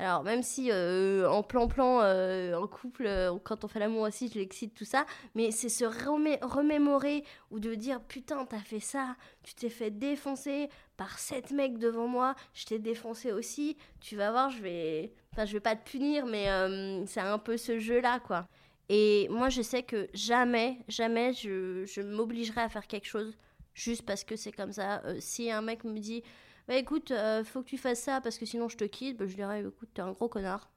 Alors, 0.00 0.22
même 0.22 0.44
si 0.44 0.70
euh, 0.70 1.28
en 1.28 1.42
plan-plan, 1.42 2.00
euh, 2.02 2.54
en 2.54 2.68
couple, 2.68 3.04
euh, 3.06 3.36
quand 3.42 3.64
on 3.64 3.68
fait 3.68 3.80
l'amour 3.80 4.02
aussi, 4.02 4.28
je 4.32 4.38
l'excite, 4.38 4.72
tout 4.74 4.84
ça, 4.84 5.04
mais 5.34 5.50
c'est 5.50 5.68
se 5.68 5.84
remé- 5.84 6.38
remémorer 6.40 7.24
ou 7.50 7.58
de 7.58 7.74
dire 7.74 8.00
Putain, 8.02 8.44
t'as 8.46 8.60
fait 8.60 8.78
ça, 8.78 9.16
tu 9.42 9.54
t'es 9.54 9.68
fait 9.68 9.90
défoncer 9.90 10.68
par 10.96 11.18
sept 11.18 11.50
mecs 11.50 11.78
devant 11.78 12.06
moi, 12.06 12.36
je 12.54 12.64
t'ai 12.64 12.78
défoncé 12.78 13.32
aussi, 13.32 13.76
tu 14.00 14.14
vas 14.14 14.30
voir, 14.30 14.50
je 14.50 14.62
vais. 14.62 15.12
Enfin, 15.32 15.44
je 15.46 15.52
vais 15.54 15.60
pas 15.60 15.74
te 15.74 15.90
punir, 15.90 16.26
mais 16.26 16.48
euh, 16.48 17.04
c'est 17.06 17.20
un 17.20 17.38
peu 17.38 17.56
ce 17.56 17.80
jeu-là, 17.80 18.20
quoi. 18.20 18.46
Et 18.88 19.26
moi, 19.30 19.48
je 19.48 19.62
sais 19.62 19.82
que 19.82 20.08
jamais, 20.14 20.78
jamais 20.86 21.32
je, 21.32 21.84
je 21.86 22.00
m'obligerai 22.00 22.60
à 22.60 22.68
faire 22.68 22.86
quelque 22.86 23.06
chose 23.06 23.36
juste 23.74 24.02
parce 24.06 24.22
que 24.24 24.36
c'est 24.36 24.52
comme 24.52 24.72
ça. 24.72 25.02
Si 25.18 25.50
un 25.50 25.60
mec 25.60 25.84
me 25.84 25.98
dit 25.98 26.22
bah 26.68 26.76
écoute, 26.76 27.10
euh, 27.10 27.42
faut 27.44 27.62
que 27.62 27.68
tu 27.68 27.78
fasses 27.78 28.02
ça 28.02 28.20
parce 28.20 28.36
que 28.36 28.44
sinon 28.44 28.68
je 28.68 28.76
te 28.76 28.84
quitte, 28.84 29.16
bah, 29.16 29.26
je 29.26 29.34
dirais 29.34 29.60
écoute, 29.60 29.88
t'es 29.94 30.02
un 30.02 30.12
gros 30.12 30.28
connard. 30.28 30.68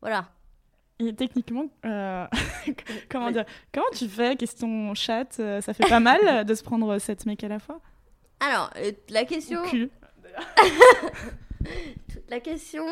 Voilà. 0.00 0.30
Et 1.00 1.12
techniquement, 1.12 1.66
euh, 1.84 2.24
comment 3.10 3.32
dire 3.32 3.44
Comment 3.72 3.90
tu 3.92 4.08
fais 4.08 4.36
Question 4.36 4.94
chat, 4.94 5.40
euh, 5.40 5.60
ça 5.60 5.74
fait 5.74 5.88
pas 5.88 5.98
mal 5.98 6.20
euh, 6.24 6.44
de 6.44 6.54
se 6.54 6.62
prendre 6.62 6.96
sept 7.00 7.26
mecs 7.26 7.42
à 7.42 7.48
la 7.48 7.58
fois? 7.58 7.80
Alors, 8.38 8.70
la 9.08 9.24
question. 9.24 9.64
Cul. 9.64 9.90
la 12.28 12.38
question. 12.38 12.86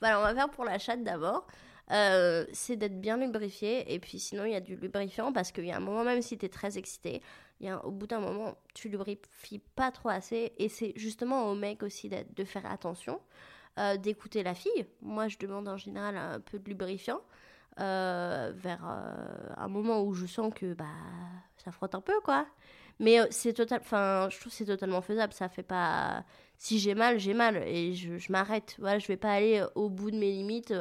Bah, 0.00 0.08
alors, 0.08 0.22
on 0.22 0.24
va 0.24 0.34
faire 0.34 0.50
pour 0.50 0.64
la 0.64 0.78
chatte 0.80 1.04
d'abord. 1.04 1.46
Euh, 1.92 2.44
c'est 2.52 2.76
d'être 2.76 3.00
bien 3.00 3.16
lubrifié. 3.16 3.92
Et 3.92 3.98
puis 3.98 4.18
sinon, 4.18 4.44
il 4.44 4.52
y 4.52 4.56
a 4.56 4.60
du 4.60 4.76
lubrifiant 4.76 5.32
parce 5.32 5.52
qu'il 5.52 5.66
y 5.66 5.72
a 5.72 5.76
un 5.76 5.80
moment, 5.80 6.04
même 6.04 6.22
si 6.22 6.36
tu 6.36 6.46
es 6.46 6.48
très 6.48 6.78
excité, 6.78 7.22
y 7.60 7.68
a, 7.68 7.84
au 7.84 7.90
bout 7.90 8.06
d'un 8.06 8.20
moment, 8.20 8.56
tu 8.74 8.88
lubrifies 8.88 9.60
pas 9.74 9.90
trop 9.90 10.10
assez. 10.10 10.52
Et 10.58 10.68
c'est 10.68 10.92
justement 10.96 11.50
au 11.50 11.54
mec 11.54 11.82
aussi 11.82 12.08
de 12.10 12.44
faire 12.44 12.66
attention, 12.70 13.20
euh, 13.78 13.96
d'écouter 13.96 14.42
la 14.42 14.54
fille. 14.54 14.86
Moi, 15.02 15.28
je 15.28 15.38
demande 15.38 15.68
en 15.68 15.76
général 15.76 16.16
un 16.16 16.40
peu 16.40 16.58
de 16.58 16.68
lubrifiant. 16.68 17.20
euh, 17.78 18.52
vers 18.54 18.84
euh, 18.88 19.52
un 19.58 19.68
moment 19.68 20.02
où 20.02 20.14
je 20.14 20.24
sens 20.26 20.50
que 20.54 20.72
bah 20.72 20.84
ça 21.58 21.70
frotte 21.72 21.94
un 21.94 22.00
peu 22.00 22.18
quoi 22.24 22.46
mais 23.00 23.18
c'est 23.30 23.52
total 23.52 23.80
enfin 23.82 24.28
je 24.30 24.40
trouve 24.40 24.50
c'est 24.52 24.64
totalement 24.64 25.02
faisable 25.02 25.34
ça 25.34 25.50
fait 25.50 25.62
pas 25.62 26.24
si 26.56 26.78
j'ai 26.78 26.94
mal 26.94 27.18
j'ai 27.18 27.34
mal 27.34 27.58
et 27.58 27.94
je, 27.94 28.32
m'arrête 28.32 28.76
voilà 28.78 28.98
je 28.98 29.06
vais 29.08 29.18
pas 29.18 29.30
aller 29.32 29.62
au 29.74 29.90
bout 29.90 30.10
de 30.10 30.16
mes 30.16 30.32
limites 30.32 30.72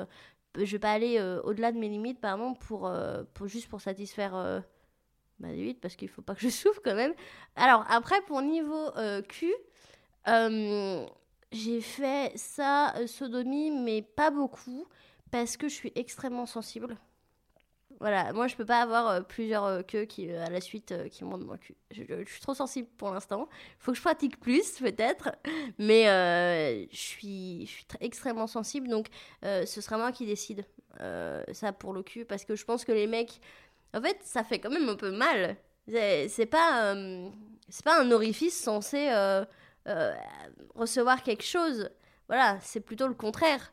je 0.57 0.71
vais 0.71 0.79
pas 0.79 0.93
aller 0.93 1.19
au-delà 1.43 1.73
de 1.73 1.77
mes 1.77 1.89
limites 1.89 2.21
pardon 2.21 2.53
pour, 2.53 2.89
pour 3.33 3.47
juste 3.47 3.67
pour 3.67 3.81
satisfaire 3.81 4.63
ma 5.39 5.51
limite 5.51 5.81
parce 5.81 5.95
qu'il 5.95 6.09
faut 6.09 6.21
pas 6.21 6.35
que 6.35 6.41
je 6.41 6.49
souffre 6.61 6.81
quand 6.83 6.95
même 6.95 7.13
alors 7.55 7.85
après 7.89 8.21
pour 8.23 8.41
niveau 8.41 8.95
euh, 8.97 9.21
cul 9.21 9.53
euh, 10.27 11.05
j'ai 11.51 11.81
fait 11.81 12.31
ça 12.37 12.95
euh, 12.97 13.07
sodomie 13.07 13.71
mais 13.71 14.01
pas 14.01 14.31
beaucoup 14.31 14.87
parce 15.31 15.57
que 15.57 15.67
je 15.67 15.73
suis 15.73 15.91
extrêmement 15.95 16.45
sensible 16.45 16.97
voilà, 18.01 18.33
moi 18.33 18.47
je 18.47 18.55
peux 18.57 18.65
pas 18.65 18.81
avoir 18.81 19.07
euh, 19.07 19.21
plusieurs 19.21 19.63
euh, 19.63 19.81
queues 19.81 20.03
qui, 20.05 20.29
à 20.29 20.49
la 20.49 20.59
suite 20.59 20.93
qui 21.09 21.23
montent 21.23 21.47
le 21.49 21.57
cul. 21.57 21.75
Je, 21.91 22.03
je- 22.03 22.29
suis 22.29 22.41
trop 22.41 22.53
sensible 22.53 22.89
pour 22.97 23.09
l'instant. 23.09 23.47
Faut 23.79 23.91
que 23.93 23.97
je 23.97 24.01
pratique 24.01 24.39
plus 24.39 24.69
peut-être, 24.79 25.29
mais 25.79 26.87
je 26.91 26.97
suis, 26.97 27.65
je 27.65 27.71
suis 27.71 27.85
tr- 27.85 27.97
extrêmement 28.01 28.47
sensible, 28.47 28.89
donc 28.89 29.07
ce 29.43 29.65
sera 29.81 29.97
moi 29.97 30.11
qui 30.11 30.25
décide 30.25 30.65
ça 31.53 31.71
pour 31.73 31.93
le 31.93 32.03
cul, 32.03 32.25
parce 32.25 32.43
que 32.45 32.55
je 32.55 32.65
pense 32.65 32.83
que 32.85 32.91
les 32.91 33.07
mecs, 33.07 33.39
en 33.95 34.01
fait, 34.01 34.17
ça 34.23 34.43
fait 34.43 34.59
quand 34.59 34.69
même 34.69 34.89
un 34.89 34.95
peu 34.95 35.11
mal. 35.11 35.55
C'est 35.87 36.49
pas, 36.49 36.93
euh, 36.93 37.29
pas 37.83 38.01
un 38.01 38.11
orifice 38.11 38.59
censé 38.59 39.09
euh, 39.09 39.45
euh, 39.87 40.13
recevoir 40.73 41.23
quelque 41.23 41.43
chose. 41.43 41.89
Voilà, 42.27 42.59
c'est 42.61 42.81
plutôt 42.81 43.07
le 43.07 43.13
contraire. 43.13 43.71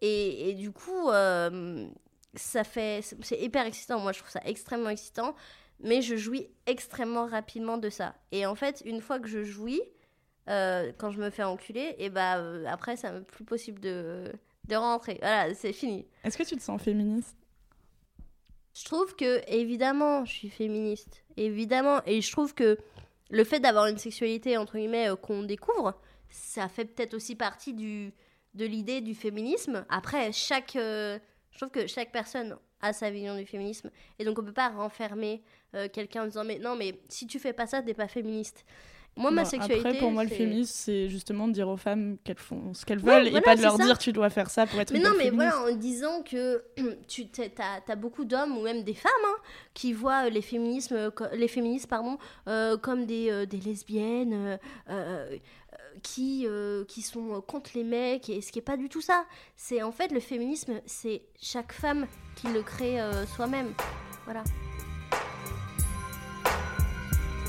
Et, 0.00 0.54
du 0.54 0.72
coup, 0.72 1.08
ça 2.34 2.64
fait. 2.64 3.00
c'est- 3.22 3.40
hyper 3.40 3.66
excitant. 3.66 4.00
Moi, 4.00 4.12
je 4.12 4.18
trouve 4.18 4.30
ça 4.30 4.40
extrêmement 4.44 4.90
excitant. 4.90 5.34
Mais 5.80 6.02
je 6.02 6.16
jouis 6.16 6.48
extrêmement 6.66 7.26
rapidement 7.26 7.76
de 7.78 7.88
ça. 7.88 8.14
Et 8.30 8.46
en 8.46 8.54
fait, 8.54 8.82
une 8.84 9.00
fois 9.00 9.18
que 9.18 9.28
je 9.28 9.42
jouis, 9.42 9.82
quand 10.46 11.10
je 11.10 11.18
me 11.20 11.30
fais 11.30 11.44
enculer, 11.44 11.94
et 11.98 12.10
bah 12.10 12.42
après, 12.68 12.96
ça 12.96 13.12
plus 13.20 13.44
possible 13.44 13.80
de, 13.80 14.32
de 14.68 14.76
rentrer. 14.76 15.18
Voilà, 15.20 15.54
c'est 15.54 15.72
fini. 15.72 16.06
Est-ce 16.24 16.36
que 16.36 16.42
tu 16.42 16.56
te 16.56 16.62
sens 16.62 16.82
féministe? 16.82 17.36
Je 18.74 18.84
trouve 18.84 19.14
que, 19.16 19.42
évidemment, 19.48 20.24
je 20.24 20.32
suis 20.32 20.48
féministe. 20.48 21.24
Évidemment. 21.36 22.00
Et 22.06 22.20
je 22.20 22.32
trouve 22.32 22.54
que 22.54 22.78
le 23.30 23.44
fait 23.44 23.60
d'avoir 23.60 23.86
une 23.86 23.98
sexualité, 23.98 24.56
entre 24.56 24.76
guillemets, 24.76 25.10
euh, 25.10 25.16
qu'on 25.16 25.42
découvre, 25.42 25.94
ça 26.30 26.68
fait 26.68 26.84
peut-être 26.84 27.14
aussi 27.14 27.34
partie 27.34 27.74
du, 27.74 28.12
de 28.54 28.64
l'idée 28.64 29.00
du 29.00 29.14
féminisme. 29.14 29.84
Après, 29.88 30.32
chaque. 30.32 30.76
euh, 30.76 31.18
je 31.50 31.58
trouve 31.58 31.70
que 31.70 31.86
chaque 31.86 32.12
personne 32.12 32.56
a 32.80 32.92
sa 32.92 33.10
vision 33.10 33.36
du 33.36 33.46
féminisme. 33.46 33.90
Et 34.18 34.24
donc, 34.24 34.38
on 34.38 34.44
peut 34.44 34.52
pas 34.52 34.70
renfermer 34.70 35.42
euh, 35.74 35.88
quelqu'un 35.88 36.22
en 36.22 36.26
disant 36.26 36.44
Mais 36.44 36.58
non, 36.58 36.76
mais 36.76 37.00
si 37.08 37.26
tu 37.26 37.38
fais 37.38 37.52
pas 37.52 37.66
ça, 37.66 37.82
t'es 37.82 37.94
pas 37.94 38.08
féministe. 38.08 38.64
Moi, 39.14 39.30
ma 39.30 39.42
Bon, 39.42 39.48
sexualité. 39.48 39.88
Après, 39.88 39.98
pour 39.98 40.10
moi, 40.10 40.24
le 40.24 40.30
féminisme, 40.30 40.72
c'est 40.74 41.08
justement 41.10 41.46
de 41.46 41.52
dire 41.52 41.68
aux 41.68 41.76
femmes 41.76 42.16
qu'elles 42.24 42.38
font 42.38 42.72
ce 42.72 42.86
qu'elles 42.86 42.98
Ouais, 43.00 43.24
veulent 43.24 43.36
et 43.36 43.40
pas 43.42 43.54
de 43.56 43.60
leur 43.62 43.76
ça. 43.76 43.84
dire 43.84 43.98
tu 43.98 44.10
dois 44.12 44.30
faire 44.30 44.48
ça 44.48 44.66
pour 44.66 44.80
être 44.80 44.90
Mais 44.90 44.98
une 45.00 45.04
non, 45.04 45.10
mais 45.18 45.24
féministe. 45.24 45.52
voilà, 45.54 45.72
en 45.72 45.76
disant 45.76 46.22
que 46.22 46.64
tu 47.08 47.26
as, 47.88 47.96
beaucoup 47.96 48.24
d'hommes 48.24 48.56
ou 48.56 48.62
même 48.62 48.84
des 48.84 48.94
femmes 48.94 49.12
hein, 49.26 49.36
qui 49.74 49.92
voient 49.92 50.30
les, 50.30 50.40
féminismes, 50.40 51.10
co- 51.10 51.26
les 51.34 51.48
féministes 51.48 51.88
pardon, 51.88 52.16
euh, 52.48 52.78
comme 52.78 53.04
des, 53.04 53.30
euh, 53.30 53.44
des 53.44 53.58
lesbiennes 53.58 54.32
euh, 54.32 54.56
euh, 54.88 54.92
euh, 55.34 55.76
qui, 56.02 56.46
euh, 56.46 56.84
qui 56.86 57.02
sont 57.02 57.42
contre 57.42 57.72
les 57.74 57.84
mecs, 57.84 58.30
et 58.30 58.40
ce 58.40 58.50
qui 58.50 58.58
n'est 58.58 58.64
pas 58.64 58.78
du 58.78 58.88
tout 58.88 59.02
ça. 59.02 59.26
C'est 59.56 59.82
en 59.82 59.92
fait 59.92 60.10
le 60.10 60.20
féminisme, 60.20 60.80
c'est 60.86 61.20
chaque 61.38 61.72
femme 61.74 62.06
qui 62.36 62.48
le 62.48 62.62
crée 62.62 62.98
euh, 62.98 63.26
soi-même. 63.26 63.74
Voilà. 64.24 64.42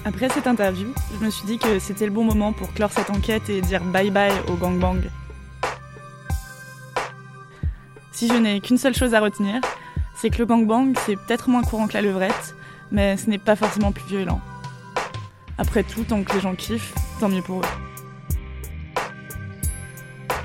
Après 0.05 0.27
cette 0.27 0.47
interview, 0.47 0.93
je 1.17 1.25
me 1.25 1.29
suis 1.29 1.45
dit 1.45 1.57
que 1.57 1.79
c'était 1.79 2.05
le 2.05 2.11
bon 2.11 2.25
moment 2.25 2.51
pour 2.51 2.73
clore 2.73 2.91
cette 2.91 3.09
enquête 3.09 3.49
et 3.49 3.61
dire 3.61 3.81
bye 3.81 4.11
bye 4.11 4.33
au 4.49 4.55
gangbang. 4.55 4.99
Si 8.11 8.27
je 8.27 8.33
n'ai 8.33 8.59
qu'une 8.59 8.77
seule 8.77 8.93
chose 8.93 9.13
à 9.13 9.21
retenir, 9.21 9.61
c'est 10.15 10.29
que 10.29 10.39
le 10.39 10.45
gangbang, 10.45 10.93
c'est 11.05 11.15
peut-être 11.15 11.49
moins 11.49 11.63
courant 11.63 11.87
que 11.87 11.93
la 11.93 12.01
levrette, 12.01 12.53
mais 12.91 13.15
ce 13.15 13.29
n'est 13.29 13.37
pas 13.37 13.55
forcément 13.55 13.93
plus 13.93 14.05
violent. 14.05 14.41
Après 15.57 15.83
tout, 15.83 16.03
tant 16.03 16.21
que 16.21 16.33
les 16.33 16.41
gens 16.41 16.55
kiffent, 16.55 16.93
tant 17.21 17.29
mieux 17.29 17.41
pour 17.41 17.61
eux. 17.61 17.67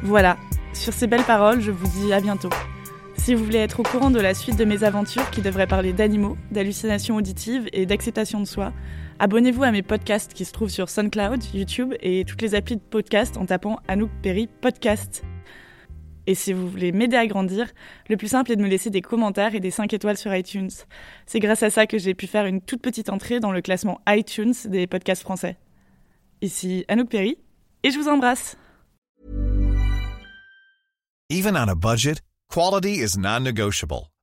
Voilà, 0.04 0.36
sur 0.72 0.92
ces 0.92 1.08
belles 1.08 1.24
paroles, 1.24 1.60
je 1.60 1.72
vous 1.72 1.88
dis 2.00 2.12
à 2.12 2.20
bientôt. 2.20 2.50
Si 3.16 3.34
vous 3.34 3.44
voulez 3.44 3.58
être 3.58 3.80
au 3.80 3.82
courant 3.82 4.10
de 4.10 4.20
la 4.20 4.34
suite 4.34 4.56
de 4.56 4.64
mes 4.64 4.84
aventures 4.84 5.28
qui 5.30 5.42
devraient 5.42 5.66
parler 5.66 5.92
d'animaux, 5.92 6.36
d'hallucinations 6.52 7.16
auditives 7.16 7.68
et 7.72 7.84
d'acceptation 7.84 8.38
de 8.38 8.46
soi, 8.46 8.72
abonnez-vous 9.18 9.62
à 9.62 9.70
mes 9.70 9.82
podcasts 9.82 10.32
qui 10.32 10.44
se 10.44 10.52
trouvent 10.52 10.70
sur 10.70 10.88
SoundCloud, 10.88 11.42
YouTube 11.54 11.94
et 12.00 12.24
toutes 12.24 12.42
les 12.42 12.54
applis 12.54 12.76
de 12.76 12.80
podcast 12.80 13.36
en 13.36 13.46
tapant 13.46 13.80
Anouk 13.88 14.10
Perry 14.22 14.46
Podcast. 14.46 15.22
Et 16.26 16.34
si 16.34 16.52
vous 16.52 16.68
voulez 16.68 16.92
m'aider 16.92 17.16
à 17.16 17.26
grandir, 17.26 17.72
le 18.08 18.16
plus 18.16 18.28
simple 18.28 18.52
est 18.52 18.56
de 18.56 18.62
me 18.62 18.68
laisser 18.68 18.90
des 18.90 19.00
commentaires 19.00 19.54
et 19.54 19.60
des 19.60 19.70
5 19.70 19.92
étoiles 19.94 20.18
sur 20.18 20.34
iTunes. 20.34 20.70
C'est 21.26 21.40
grâce 21.40 21.62
à 21.62 21.70
ça 21.70 21.86
que 21.86 21.98
j'ai 21.98 22.14
pu 22.14 22.26
faire 22.26 22.44
une 22.44 22.60
toute 22.60 22.82
petite 22.82 23.08
entrée 23.08 23.40
dans 23.40 23.50
le 23.50 23.62
classement 23.62 24.00
iTunes 24.08 24.54
des 24.66 24.86
podcasts 24.86 25.22
français. 25.22 25.56
Ici 26.42 26.84
Anouk 26.88 27.08
Perry, 27.08 27.38
et 27.82 27.90
je 27.90 27.98
vous 27.98 28.08
embrasse. 28.08 28.56
Even 31.30 31.56
on 31.56 31.68
a 31.68 31.74
budget, 31.74 32.20
quality 32.48 33.02
is 33.02 33.18
non-negotiable. 33.18 34.08